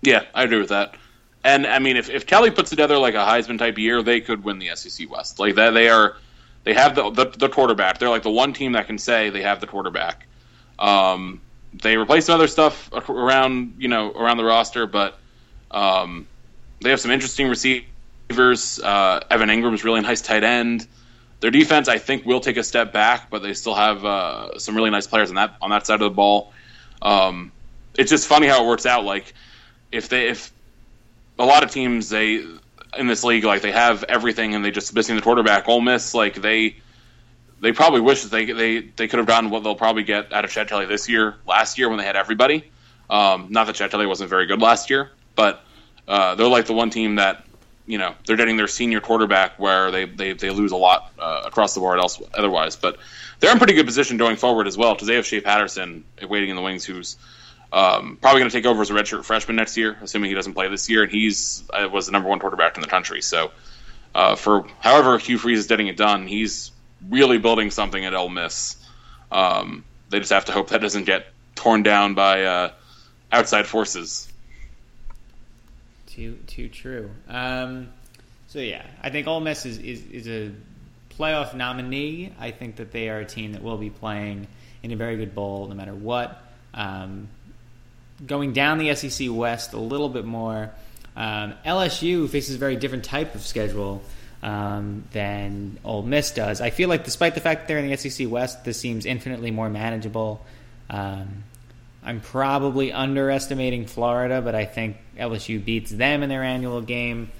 [0.02, 0.96] Yeah, I agree with that.
[1.44, 4.44] And I mean, if, if Kelly puts together like a Heisman type year, they could
[4.44, 5.40] win the SEC West.
[5.40, 6.16] Like that, they are
[6.64, 7.98] they have the, the, the quarterback.
[8.00, 10.26] They're like the one team that can say they have the quarterback.
[10.80, 11.42] Um,
[11.74, 15.20] they replace some other stuff around you know around the roster, but
[15.72, 16.28] um,
[16.82, 18.80] they have some interesting receivers.
[18.80, 20.88] Uh, Evan Engram's really nice tight end.
[21.42, 24.76] Their defense, I think, will take a step back, but they still have uh, some
[24.76, 26.54] really nice players on that on that side of the ball.
[27.02, 27.52] Um,
[27.98, 29.04] it's just funny how it works out.
[29.04, 29.34] Like
[29.92, 30.53] if they if
[31.40, 32.46] a lot of teams they
[32.98, 35.68] in this league like they have everything and they just missing the quarterback.
[35.68, 36.76] Ole Miss like they
[37.60, 40.46] they probably wish that they they they could have gotten what they'll probably get out
[40.46, 41.36] of Chad Kelly this year.
[41.48, 42.70] Last year when they had everybody,
[43.10, 45.64] um, not that Chad Kelly wasn't very good last year, but
[46.08, 47.46] uh, they're like the one team that
[47.86, 51.44] you know they're getting their senior quarterback where they they, they lose a lot uh,
[51.46, 52.98] across the board else otherwise but
[53.40, 56.50] they're in pretty good position going forward as well because they have Shea Patterson waiting
[56.50, 57.18] in the wings who's
[57.74, 60.54] um, probably going to take over as a redshirt freshman next year assuming he doesn't
[60.54, 63.52] play this year and he's uh, was the number one quarterback in the country so
[64.16, 66.72] uh, for however Hugh Freeze is getting it done he's
[67.10, 68.78] really building something at Ole Miss
[69.32, 72.72] um, they just have to hope that doesn't get torn down by uh,
[73.32, 74.32] outside forces
[76.14, 77.10] too too true.
[77.28, 77.90] Um,
[78.48, 80.52] so yeah, I think Ole Miss is, is, is a
[81.18, 82.32] playoff nominee.
[82.40, 84.48] I think that they are a team that will be playing
[84.84, 86.44] in a very good bowl no matter what.
[86.74, 87.30] Um,
[88.26, 90.72] going down the SEC West a little bit more,
[91.16, 94.02] um, LSU faces a very different type of schedule
[94.42, 96.62] um, than Ole Miss does.
[96.62, 99.52] I feel like, despite the fact that they're in the SEC West, this seems infinitely
[99.52, 100.46] more manageable.
[100.90, 101.44] Um,
[102.04, 107.32] I'm probably underestimating Florida, but I think LSU beats them in their annual game.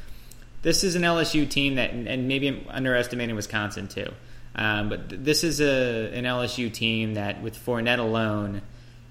[0.62, 4.12] This is an LSU team that, and maybe I'm underestimating Wisconsin too.
[4.56, 8.62] Um, but this is a an LSU team that, with Fournette alone,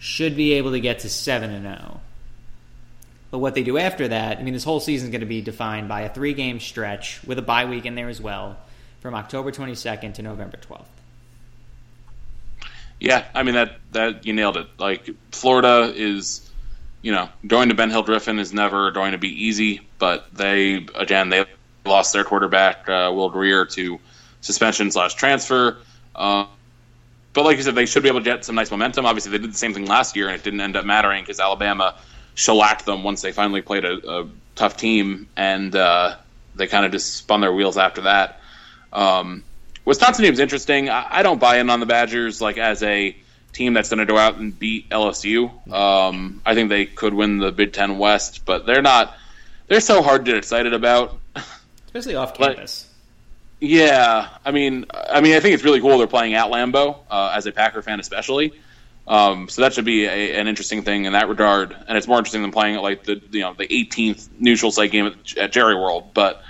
[0.03, 1.79] should be able to get to seven and zero.
[1.95, 2.01] Oh.
[3.31, 5.41] But what they do after that, I mean, this whole season is going to be
[5.41, 8.57] defined by a three game stretch with a bye week in there as well,
[9.01, 10.87] from October 22nd to November 12th.
[12.99, 14.67] Yeah, I mean that that you nailed it.
[14.77, 16.51] Like Florida is,
[17.01, 20.85] you know, going to Ben Hill Griffin is never going to be easy, but they
[20.97, 21.45] again they
[21.87, 24.01] lost their quarterback uh, Will Grier to
[24.41, 25.79] suspension slash transfer.
[26.15, 26.47] Uh,
[27.33, 29.07] but like you said, they should be able to get some nice momentum.
[29.07, 31.41] Obviously, they did the same thing last year, and it didn't end up mattering because
[31.41, 31.97] Alabama
[32.35, 36.17] shellacked them once they finally played a, a tough team, and uh,
[36.55, 38.41] they kind of just spun their wheels after that.
[38.93, 39.45] Um,
[39.85, 40.89] Wisconsin team's interesting.
[40.89, 43.17] I, I, don't buy in on the Badgers like as a
[43.53, 45.73] team that's going to go out and beat LSU.
[45.73, 49.17] Um, I think they could win the Big Ten West, but they're not.
[49.69, 51.19] They're so hard to get excited about,
[51.87, 52.92] especially off campus.
[53.63, 57.33] Yeah, I mean, I mean, I think it's really cool they're playing at Lambeau uh,
[57.33, 58.55] as a Packer fan, especially.
[59.07, 62.19] Um, so that should be a, an interesting thing in that regard, and it's more
[62.19, 65.53] interesting than playing at like the you know the 18th neutral site game at, at
[65.53, 66.11] Jerry World.
[66.13, 66.43] But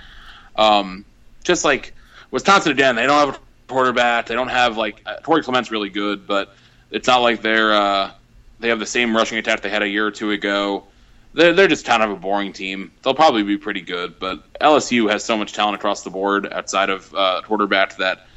[0.55, 1.05] um,
[1.43, 1.93] just like
[2.31, 4.25] Wisconsin again, they don't have a quarterback.
[4.25, 6.55] They don't have like uh, Corey Clement's really good, but
[6.89, 8.11] it's not like they're uh,
[8.59, 10.85] they have the same rushing attack they had a year or two ago.
[11.33, 12.91] They're they're just kind of a boring team.
[13.01, 16.89] They'll probably be pretty good, but LSU has so much talent across the board outside
[16.89, 18.27] of uh, quarterback that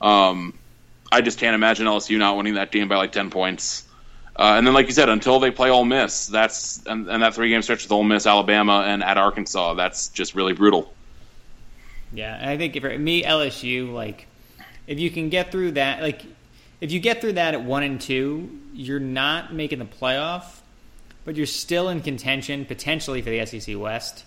[0.00, 0.58] um,
[1.12, 3.84] I just can't imagine LSU not winning that game by like ten points.
[4.36, 7.34] Uh, and then, like you said, until they play Ole Miss, that's and, and that
[7.34, 10.94] three game stretch with Ole Miss, Alabama, and at Arkansas, that's just really brutal.
[12.12, 14.26] Yeah, I think for me, LSU, like,
[14.86, 16.22] if you can get through that, like,
[16.80, 20.59] if you get through that at one and two, you're not making the playoff.
[21.24, 24.24] But you're still in contention potentially for the SEC West,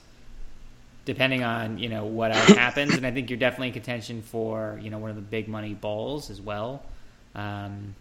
[1.05, 2.95] depending on you know what else happens.
[2.95, 5.73] And I think you're definitely in contention for you know one of the big money
[5.73, 6.83] bowls as well.
[7.35, 7.95] Um,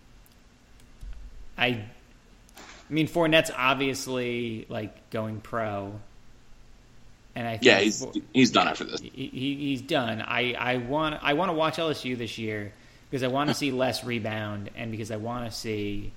[1.56, 5.94] I, I mean, Fournette's obviously like going pro,
[7.34, 9.00] and I yeah, he's he's done after this.
[9.00, 10.20] He, he's done.
[10.20, 12.72] I I want I want to watch LSU this year
[13.10, 16.12] because I want to see less rebound and because I want to see,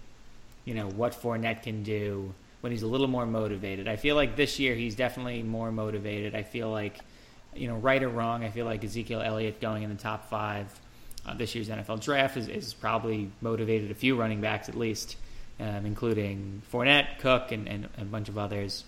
[0.66, 2.34] you know, what Fournette can do
[2.66, 3.88] when he's a little more motivated.
[3.88, 6.34] I feel like this year he's definitely more motivated.
[6.34, 6.98] I feel like,
[7.56, 10.68] you know, right or wrong, I feel like Ezekiel Elliott going in the top five
[11.28, 15.16] uh, this year's NFL draft is, is probably motivated a few running backs at least,
[15.60, 18.84] um, including Fournette, Cook, and, and, a bunch of others.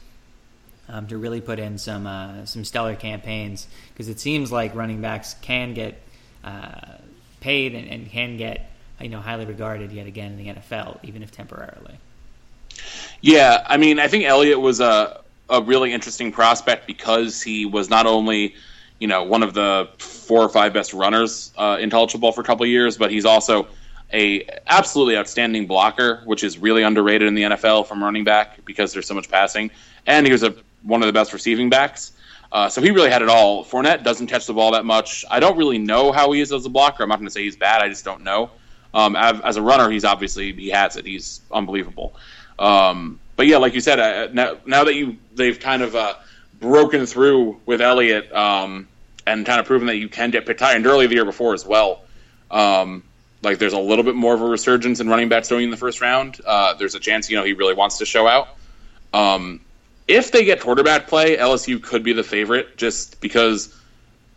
[0.89, 5.01] Um, to really put in some uh, some stellar campaigns because it seems like running
[5.01, 6.01] backs can get
[6.43, 6.93] uh,
[7.41, 11.21] paid and, and, can get you know highly regarded yet again in the NFL, even
[11.21, 11.99] if temporarily.
[13.21, 17.89] Yeah, I mean, I think Elliott was a a really interesting prospect because he was
[17.89, 18.55] not only
[18.99, 22.41] you know one of the four or five best runners uh, in college football for
[22.41, 23.67] a couple years, but he's also
[24.13, 28.93] a absolutely outstanding blocker, which is really underrated in the NFL from running back because
[28.93, 29.71] there's so much passing,
[30.05, 32.13] and he was a one of the best receiving backs.
[32.51, 33.65] Uh, so he really had it all.
[33.65, 35.25] Fournette doesn't catch the ball that much.
[35.29, 37.03] I don't really know how he is as a blocker.
[37.03, 37.81] I'm not going to say he's bad.
[37.81, 38.51] I just don't know.
[38.93, 41.05] Um, as a runner, he's obviously he has it.
[41.05, 42.15] He's unbelievable.
[42.59, 46.15] Um, but yeah, like you said, uh, now, now that you they've kind of uh,
[46.59, 48.87] broken through with Elliott um,
[49.25, 51.53] and kind of proven that you can get picked high, and early the year before
[51.53, 52.01] as well.
[52.49, 53.03] Um,
[53.43, 55.77] like there's a little bit more of a resurgence in running backs going in the
[55.77, 56.39] first round.
[56.45, 58.49] Uh, there's a chance you know he really wants to show out.
[59.13, 59.61] Um,
[60.07, 63.75] if they get quarterback play, LSU could be the favorite just because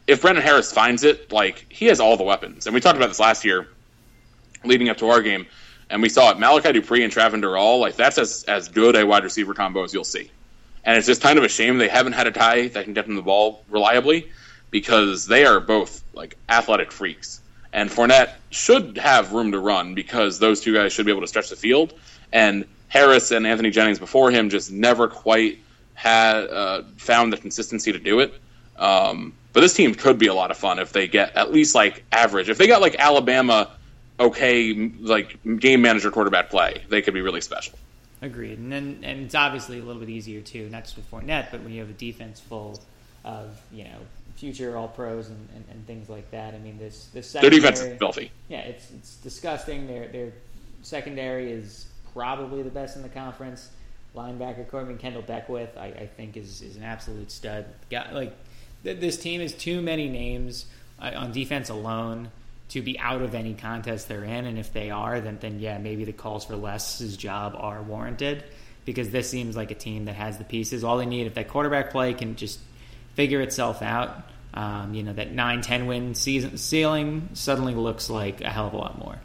[0.06, 2.66] if Brandon Harris finds it, like he has all the weapons.
[2.66, 3.68] And we talked about this last year
[4.64, 5.46] leading up to our game,
[5.90, 6.38] and we saw it.
[6.38, 9.92] Malachi Dupre and Travin Dural, like that's as, as good a wide receiver combo as
[9.92, 10.30] you'll see.
[10.84, 13.06] And it's just kind of a shame they haven't had a tie that can get
[13.06, 14.30] them the ball reliably
[14.70, 17.42] because they are both like athletic freaks.
[17.72, 21.26] And Fournette should have room to run because those two guys should be able to
[21.26, 21.92] stretch the field.
[22.32, 25.58] And Harris and Anthony Jennings before him just never quite
[25.94, 28.34] had uh, found the consistency to do it.
[28.78, 31.74] Um, but this team could be a lot of fun if they get at least
[31.74, 32.48] like average.
[32.48, 33.70] If they got like Alabama,
[34.20, 37.78] okay, like game manager quarterback play, they could be really special.
[38.22, 41.50] Agreed, and then and it's obviously a little bit easier too, not just with Fournette,
[41.50, 42.78] but when you have a defense full
[43.24, 43.98] of you know
[44.36, 46.54] future All Pros and, and, and things like that.
[46.54, 48.30] I mean, this this their defense is filthy.
[48.48, 49.86] Yeah, it's it's disgusting.
[49.86, 50.32] Their their
[50.82, 53.70] secondary is probably the best in the conference.
[54.14, 57.64] Linebacker Corbin Kendell Beckwith, I, I think, is is an absolute stud.
[57.90, 58.36] Got like
[58.84, 60.66] th- this team is too many names
[61.00, 62.30] uh, on defense alone
[62.70, 65.78] to be out of any contest they're in, and if they are, then then yeah,
[65.78, 68.44] maybe the calls for Les's job are warranted
[68.84, 70.84] because this seems like a team that has the pieces.
[70.84, 72.60] All they need if that quarterback play can just
[73.14, 74.22] figure itself out.
[74.52, 78.76] Um, you know that 9-10 win season ceiling suddenly looks like a hell of a
[78.76, 79.16] lot more.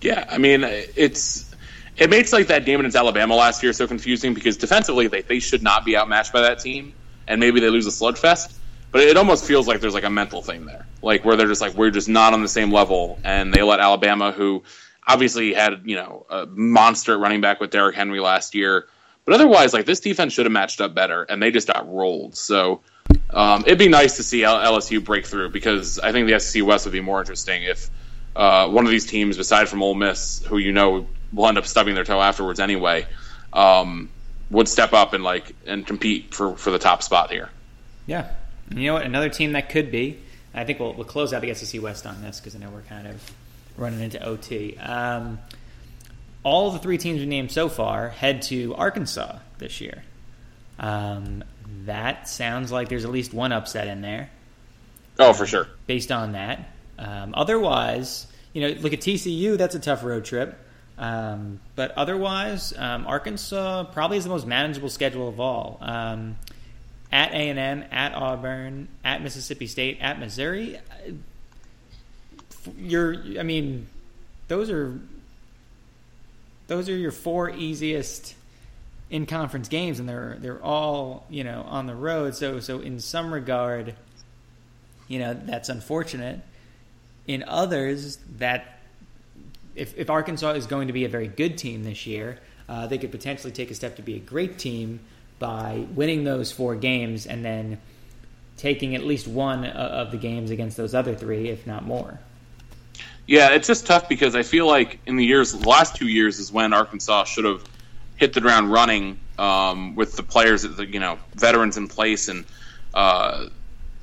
[0.00, 1.54] Yeah, I mean, it's
[1.96, 5.38] it makes like that game against Alabama last year so confusing because defensively they, they
[5.38, 6.94] should not be outmatched by that team,
[7.28, 8.54] and maybe they lose a slugfest.
[8.92, 11.60] But it almost feels like there's like a mental thing there, like where they're just
[11.60, 14.64] like we're just not on the same level, and they let Alabama, who
[15.06, 18.88] obviously had you know a monster running back with Derrick Henry last year,
[19.24, 22.36] but otherwise like this defense should have matched up better, and they just got rolled.
[22.36, 22.80] So
[23.32, 26.86] um, it'd be nice to see LSU break through because I think the SEC West
[26.86, 27.90] would be more interesting if
[28.34, 31.66] uh, one of these teams, aside from Ole Miss, who you know will end up
[31.66, 33.06] stubbing their toe afterwards anyway,
[33.52, 34.10] um,
[34.50, 37.50] would step up and like and compete for for the top spot here.
[38.06, 38.28] Yeah,
[38.70, 39.04] you know what?
[39.04, 40.20] Another team that could be.
[40.54, 42.82] I think we'll, we'll close out the SEC West on this because I know we're
[42.82, 43.32] kind of
[43.76, 44.76] running into OT.
[44.78, 45.38] Um,
[46.42, 50.02] all the three teams we named so far head to Arkansas this year.
[50.78, 51.44] Um,
[51.84, 54.30] that sounds like there's at least one upset in there.
[55.18, 55.68] Oh, for sure.
[55.86, 59.56] Based on that, um, otherwise, you know, look at TCU.
[59.56, 60.58] That's a tough road trip.
[60.98, 65.78] Um, but otherwise, um, Arkansas probably is the most manageable schedule of all.
[65.80, 66.36] Um,
[67.12, 70.78] at A and M, at Auburn, at Mississippi State, at Missouri.
[72.78, 73.88] You're, I mean,
[74.48, 74.98] those are
[76.66, 78.34] those are your four easiest
[79.10, 82.34] in conference games, and they're they're all you know on the road.
[82.34, 83.94] So so in some regard,
[85.08, 86.40] you know that's unfortunate.
[87.26, 88.80] In others, that
[89.74, 92.38] if, if Arkansas is going to be a very good team this year,
[92.68, 95.00] uh, they could potentially take a step to be a great team
[95.40, 97.80] by winning those four games and then
[98.56, 102.20] taking at least one of the games against those other three, if not more.
[103.26, 106.38] Yeah, it's just tough because I feel like in the years, the last two years
[106.38, 107.64] is when Arkansas should have
[108.16, 112.28] hit the ground running um, with the players, that you know, veterans in place.
[112.28, 112.44] And
[112.92, 113.46] uh,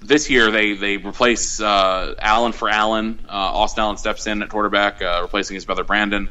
[0.01, 3.19] this year they they replace uh, Allen for Allen.
[3.27, 6.29] Uh, Austin Allen steps in at quarterback, uh, replacing his brother Brandon.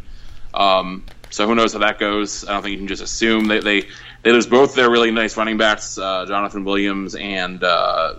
[0.53, 2.45] Um, so who knows how that goes?
[2.45, 3.89] I don't think you can just assume they they,
[4.27, 8.15] they lose both their really nice running backs, uh, Jonathan Williams and uh,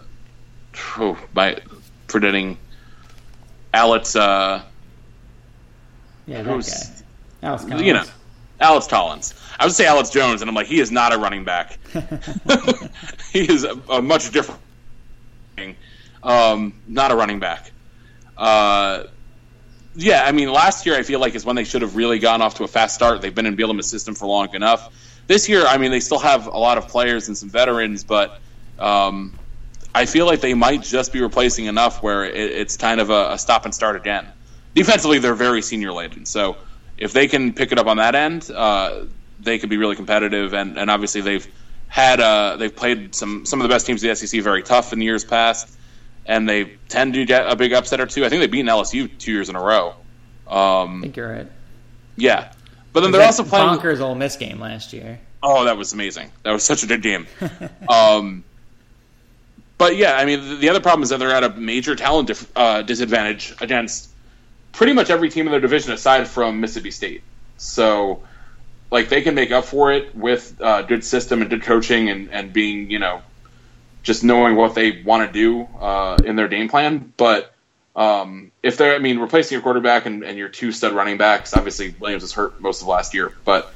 [1.00, 1.60] oh, by
[2.08, 2.58] forgetting
[3.74, 4.16] Alex.
[4.16, 4.64] Uh,
[6.26, 6.50] yeah, guy.
[7.44, 7.82] Alex Collins.
[7.82, 8.06] You know,
[8.62, 9.34] Alex Collins.
[9.60, 11.78] I would say Alex Jones, and I'm like, he is not a running back.
[13.34, 14.62] he is a, a much different.
[15.58, 15.76] Thing.
[16.24, 17.70] Um, not a running back.
[18.38, 19.04] Uh,
[19.94, 22.42] yeah, I mean, last year I feel like is when they should have really gone
[22.42, 23.22] off to a fast start.
[23.22, 24.90] They've been in Bielema's system for long enough.
[25.28, 28.40] This year, I mean, they still have a lot of players and some veterans, but
[28.80, 29.38] um,
[29.94, 33.34] I feel like they might just be replacing enough where it, it's kind of a,
[33.34, 34.26] a, stop and start again.
[34.74, 36.58] Defensively, they're very senior laden, so
[36.98, 39.06] if they can pick it up on that end, uh,
[39.40, 40.54] they could be really competitive.
[40.54, 41.48] And, and obviously, they've
[41.88, 44.94] had uh, they've played some some of the best teams in the SEC very tough
[44.94, 45.78] in years past
[46.28, 48.26] and they tend to get a big upset or two.
[48.26, 49.96] I think they've beaten LSU two years in a row.
[50.48, 51.48] Um, I think you're right.
[52.18, 52.52] Yeah,
[52.98, 55.20] but then they're also playing bonkers Ole Miss game last year.
[55.44, 56.32] Oh, that was amazing.
[56.42, 57.28] That was such a good game.
[57.90, 58.44] um,
[59.78, 62.52] but yeah, I mean, the other problem is that they're at a major talent dif-
[62.56, 64.10] uh, disadvantage against
[64.72, 67.22] pretty much every team in their division aside from Mississippi State.
[67.58, 68.24] So,
[68.90, 72.32] like, they can make up for it with uh, good system and good coaching and,
[72.32, 73.22] and being, you know,
[74.02, 77.14] just knowing what they want to do uh, in their game plan.
[77.16, 77.54] But
[77.96, 81.56] um, if they're, I mean, replacing your quarterback and, and, your two stud running backs,
[81.56, 83.74] obviously Williams was hurt most of last year, but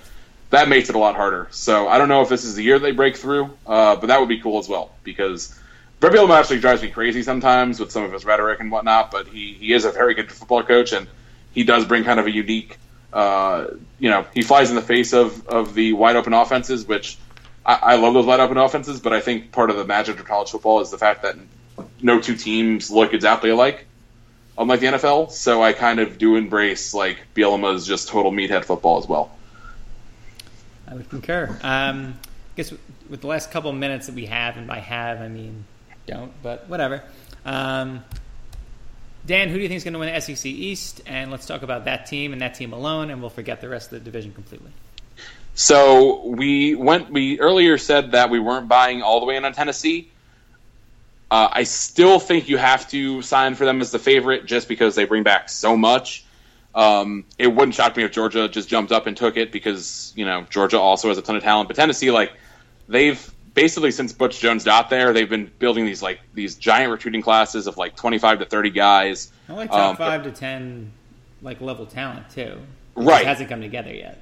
[0.49, 1.47] that makes it a lot harder.
[1.51, 4.19] So I don't know if this is the year they break through, uh, but that
[4.19, 5.57] would be cool as well because
[5.99, 9.53] Bret actually drives me crazy sometimes with some of his rhetoric and whatnot, but he,
[9.53, 11.07] he is a very good football coach and
[11.53, 12.77] he does bring kind of a unique,
[13.13, 13.67] uh,
[13.99, 17.17] you know, he flies in the face of, of the wide open offenses, which–
[17.65, 20.25] I, I love those wide open offenses, but I think part of the magic of
[20.25, 21.35] college football is the fact that
[22.01, 23.85] no two teams look exactly alike,
[24.61, 25.31] unlike the NFL.
[25.31, 29.31] So I kind of do embrace like Bielema's just total meathead football as well.
[30.87, 31.49] I would concur.
[31.63, 32.71] Um, I guess
[33.09, 35.65] with the last couple minutes that we have, and by have I mean
[36.05, 37.03] don't, but whatever.
[37.45, 38.03] Um,
[39.25, 41.01] Dan, who do you think is going to win the SEC East?
[41.05, 43.91] And let's talk about that team and that team alone, and we'll forget the rest
[43.91, 44.71] of the division completely.
[45.53, 47.11] So we went.
[47.11, 50.11] We earlier said that we weren't buying all the way in on Tennessee.
[51.31, 54.95] Uh, I still think you have to sign for them as the favorite, just because
[54.95, 56.25] they bring back so much.
[56.75, 60.25] Um, it wouldn't shock me if Georgia just jumped up and took it because you
[60.25, 61.69] know Georgia also has a ton of talent.
[61.69, 62.33] But Tennessee, like
[62.89, 67.21] they've basically since Butch Jones got there, they've been building these like these giant recruiting
[67.21, 69.31] classes of like twenty five to thirty guys.
[69.47, 70.91] I like top um, five to ten
[71.41, 72.41] like level talent too.
[72.41, 72.59] It
[72.95, 74.21] right, hasn't come together yet.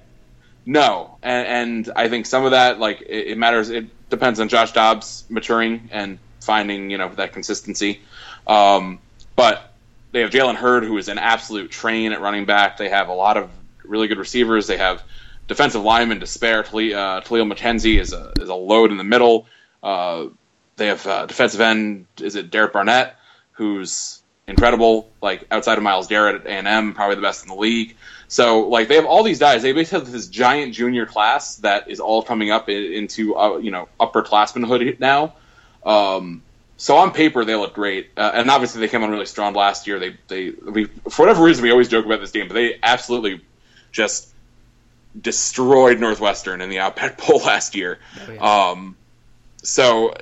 [0.63, 3.71] No, and, and I think some of that, like it, it, matters.
[3.71, 6.19] It depends on Josh Dobbs maturing and
[6.49, 8.01] finding, you know, that consistency.
[8.47, 8.97] Um,
[9.35, 9.71] but
[10.11, 12.77] they have Jalen Hurd, who is an absolute train at running back.
[12.77, 13.51] They have a lot of
[13.83, 14.65] really good receivers.
[14.65, 15.03] They have
[15.47, 16.61] defensive lineman to spare.
[16.61, 19.45] Uh, McKenzie is a is a load in the middle.
[19.83, 20.25] Uh,
[20.77, 22.07] they have uh, defensive end.
[22.19, 23.15] Is it Derek Barnett,
[23.51, 25.11] who's incredible?
[25.21, 27.95] Like outside of Myles Garrett at A and M, probably the best in the league.
[28.27, 29.61] So like they have all these guys.
[29.61, 33.69] They basically have this giant junior class that is all coming up into uh, you
[33.69, 35.33] know upperclassmanhood now.
[35.85, 36.43] Um,
[36.77, 39.87] so on paper they look great, uh, and obviously they came on really strong last
[39.87, 39.99] year.
[39.99, 43.41] They they we, for whatever reason we always joke about this game, but they absolutely
[43.91, 44.29] just
[45.19, 47.99] destroyed Northwestern in the Outback Bowl last year.
[48.27, 48.69] Oh, yeah.
[48.71, 48.95] um,
[49.57, 50.13] so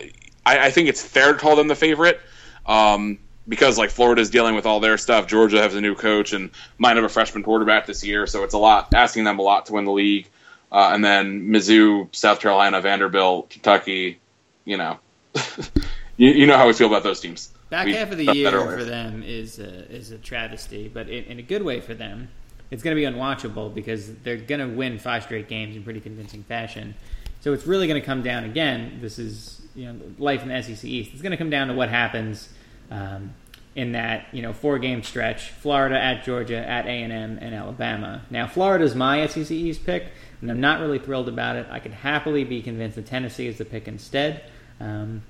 [0.45, 2.19] I, I, think it's fair to call them the favorite.
[2.65, 6.49] Um, because like Florida's dealing with all their stuff, Georgia has a new coach and
[6.77, 9.67] might have a freshman quarterback this year, so it's a lot asking them a lot
[9.67, 10.27] to win the league.
[10.71, 14.19] Uh, and then Mizzou, South Carolina, Vanderbilt, Kentucky,
[14.65, 14.99] you know,
[16.17, 17.51] you, you, know how we feel about those teams.
[17.69, 21.25] Back we, half of the year for them is a, is a travesty, but in,
[21.25, 22.29] in a good way for them.
[22.69, 26.01] It's going to be unwatchable because they're going to win five straight games in pretty
[26.01, 26.95] convincing fashion.
[27.39, 28.99] So it's really going to come down again.
[29.01, 31.11] This is you know life in the SEC East.
[31.13, 32.49] It's going to come down to what happens
[32.91, 33.33] um,
[33.75, 37.55] in that you know four game stretch: Florida at Georgia, at A and M, and
[37.55, 38.23] Alabama.
[38.29, 40.07] Now Florida's my SEC East pick,
[40.41, 41.67] and I'm not really thrilled about it.
[41.69, 44.43] I could happily be convinced that Tennessee is the pick instead.
[44.79, 45.23] Um,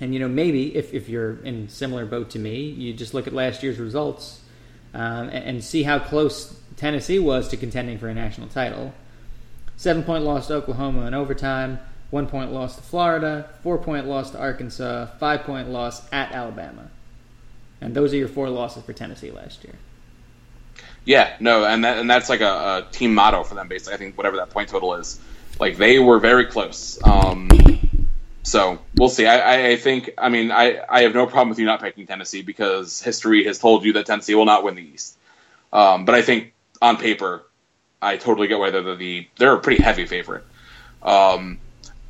[0.00, 3.26] and you know maybe if, if you're in similar boat to me, you just look
[3.26, 4.40] at last year's results
[4.92, 8.92] um, and, and see how close Tennessee was to contending for a national title.
[9.76, 11.80] Seven point loss to Oklahoma in overtime
[12.10, 16.88] one point loss to Florida, four point loss to Arkansas, five point loss at Alabama.
[17.80, 19.74] And those are your four losses for Tennessee last year.
[21.04, 23.68] Yeah, no, and that, and that's like a, a team motto for them.
[23.68, 25.20] Basically, I think whatever that point total is
[25.58, 26.98] Like they were very close.
[27.04, 27.48] Um,
[28.44, 29.26] so we'll see.
[29.26, 30.10] I, I think.
[30.16, 33.58] I mean, I, I have no problem with you not picking Tennessee because history has
[33.58, 35.16] told you that Tennessee will not win the East.
[35.72, 37.44] Um, but I think on paper,
[38.00, 40.44] I totally get why they're the they're a pretty heavy favorite.
[41.02, 41.58] Um,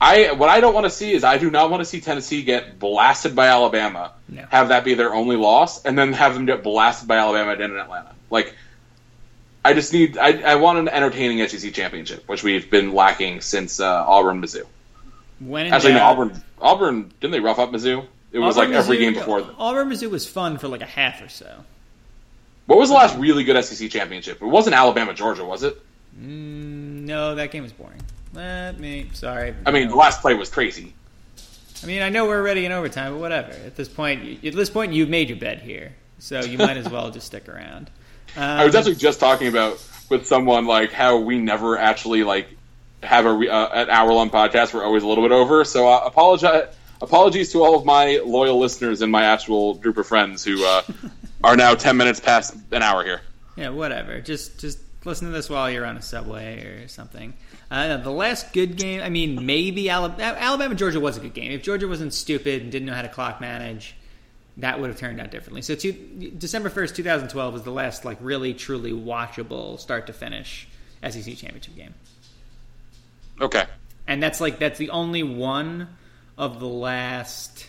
[0.01, 2.43] I what I don't want to see is I do not want to see Tennessee
[2.43, 4.44] get blasted by Alabama, No.
[4.51, 7.61] have that be their only loss, and then have them get blasted by Alabama and
[7.62, 8.12] in Atlanta.
[8.28, 8.55] Like,
[9.65, 13.81] I just need I, I want an entertaining SEC championship, which we've been lacking since
[13.81, 14.66] uh, Auburn Mizzou.
[15.44, 18.06] When Actually, no, Auburn Auburn didn't they rough up Mizzou?
[18.32, 19.42] It was Auburn, like every Mizzou- game before.
[19.42, 19.54] Them.
[19.58, 21.64] Auburn Mizzou was fun for like a half or so.
[22.66, 24.40] What was the last really good SEC championship?
[24.40, 25.76] It wasn't Alabama Georgia, was it?
[26.18, 28.00] Mm, no, that game was boring.
[28.32, 29.10] Let me.
[29.12, 29.54] Sorry.
[29.66, 30.94] I mean, the last play was crazy.
[31.82, 33.50] I mean, I know we're already in overtime, but whatever.
[33.50, 36.88] At this point, at this point, you've made your bed here, so you might as
[36.88, 37.90] well just stick around.
[38.36, 42.48] Um, I was actually just talking about with someone like how we never actually like
[43.05, 44.74] have a uh, an hour long podcast.
[44.74, 45.64] We're always a little bit over.
[45.64, 46.74] So uh, apologize.
[47.02, 50.82] Apologies to all of my loyal listeners and my actual group of friends who uh,
[51.44, 53.20] are now ten minutes past an hour here.
[53.56, 54.20] Yeah, whatever.
[54.20, 57.35] Just just listen to this while you're on a subway or something.
[57.70, 61.51] Uh, the last good game, I mean, maybe Alabama, Alabama Georgia was a good game.
[61.51, 63.97] If Georgia wasn't stupid and didn't know how to clock manage,
[64.59, 65.62] that would have turned out differently.
[65.62, 70.06] So, two, December first, two thousand twelve, was the last like really truly watchable start
[70.06, 70.68] to finish
[71.02, 71.94] SEC championship game,
[73.40, 73.65] Okay.
[74.06, 75.89] and that's like that's the only one
[76.39, 77.66] of the last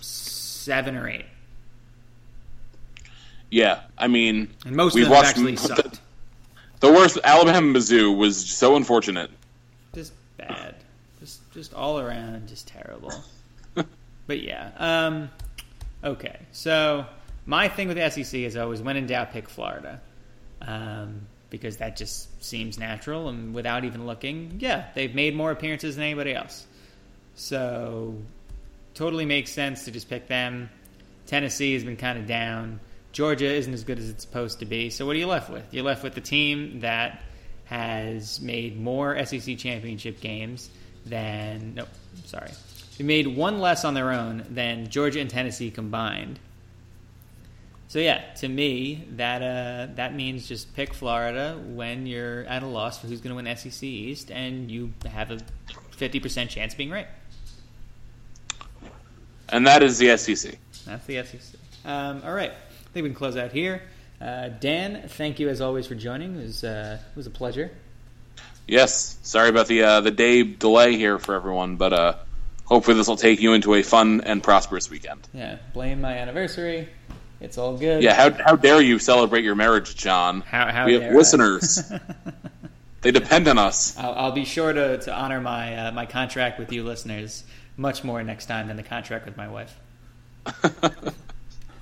[0.00, 1.26] seven or eight,
[3.50, 6.00] Yeah, I mean, and most we've of them watched actually the, sucked.
[6.80, 7.18] the worst.
[7.22, 9.30] Alabama Mizzou was so unfortunate.
[9.94, 10.74] just bad,
[11.20, 13.12] just just all around, just terrible.
[14.26, 15.30] but yeah, um,
[16.02, 16.38] okay.
[16.52, 17.06] So
[17.46, 20.00] my thing with the SEC is always when in doubt, pick Florida,
[20.62, 25.96] um, because that just seems natural, and without even looking, yeah, they've made more appearances
[25.96, 26.66] than anybody else.
[27.34, 28.16] So
[28.94, 30.70] totally makes sense to just pick them.
[31.26, 32.80] Tennessee has been kind of down.
[33.12, 34.90] Georgia isn't as good as it's supposed to be.
[34.90, 35.72] So what are you left with?
[35.72, 37.22] You're left with the team that
[37.66, 40.68] has made more SEC championship games
[41.06, 41.86] than no,
[42.24, 42.50] sorry,
[42.98, 46.38] they made one less on their own than Georgia and Tennessee combined.
[47.88, 52.66] So yeah, to me that uh, that means just pick Florida when you're at a
[52.66, 55.38] loss for who's going to win SEC East, and you have a
[55.92, 57.06] fifty percent chance of being right.
[59.48, 60.58] And that is the SEC.
[60.86, 61.60] That's the SEC.
[61.84, 63.82] Um, all right, I think we can close out here.
[64.20, 66.36] Uh, Dan, thank you as always for joining.
[66.36, 67.70] It was uh, it was a pleasure.
[68.66, 72.14] Yes, sorry about the uh, the day delay here for everyone, but uh,
[72.64, 75.28] hopefully this will take you into a fun and prosperous weekend.
[75.34, 76.88] Yeah, blame my anniversary.
[77.40, 78.02] It's all good.
[78.02, 80.40] Yeah, how how dare you celebrate your marriage, John?
[80.42, 81.14] How- how we have I.
[81.14, 81.92] listeners.
[83.02, 83.96] they depend on us.
[83.98, 87.44] I'll, I'll be sure to, to honor my uh, my contract with you listeners
[87.76, 89.78] much more next time than the contract with my wife.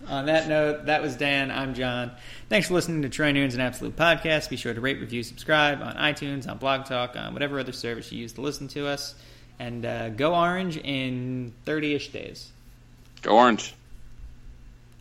[0.09, 1.51] On that note, that was Dan.
[1.51, 2.11] I'm John.
[2.49, 4.51] Thanks for listening to Troy Nunes an Absolute Podcast.
[4.51, 8.11] Be sure to rate, review, subscribe on iTunes, on Blog Talk, on whatever other service
[8.11, 9.15] you use to listen to us.
[9.59, 12.51] And uh, go orange in 30 ish days.
[13.23, 13.75] Go orange.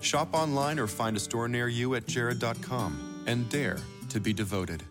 [0.00, 3.78] Shop online or find a store near you at jared.com and dare
[4.08, 4.82] to be devoted.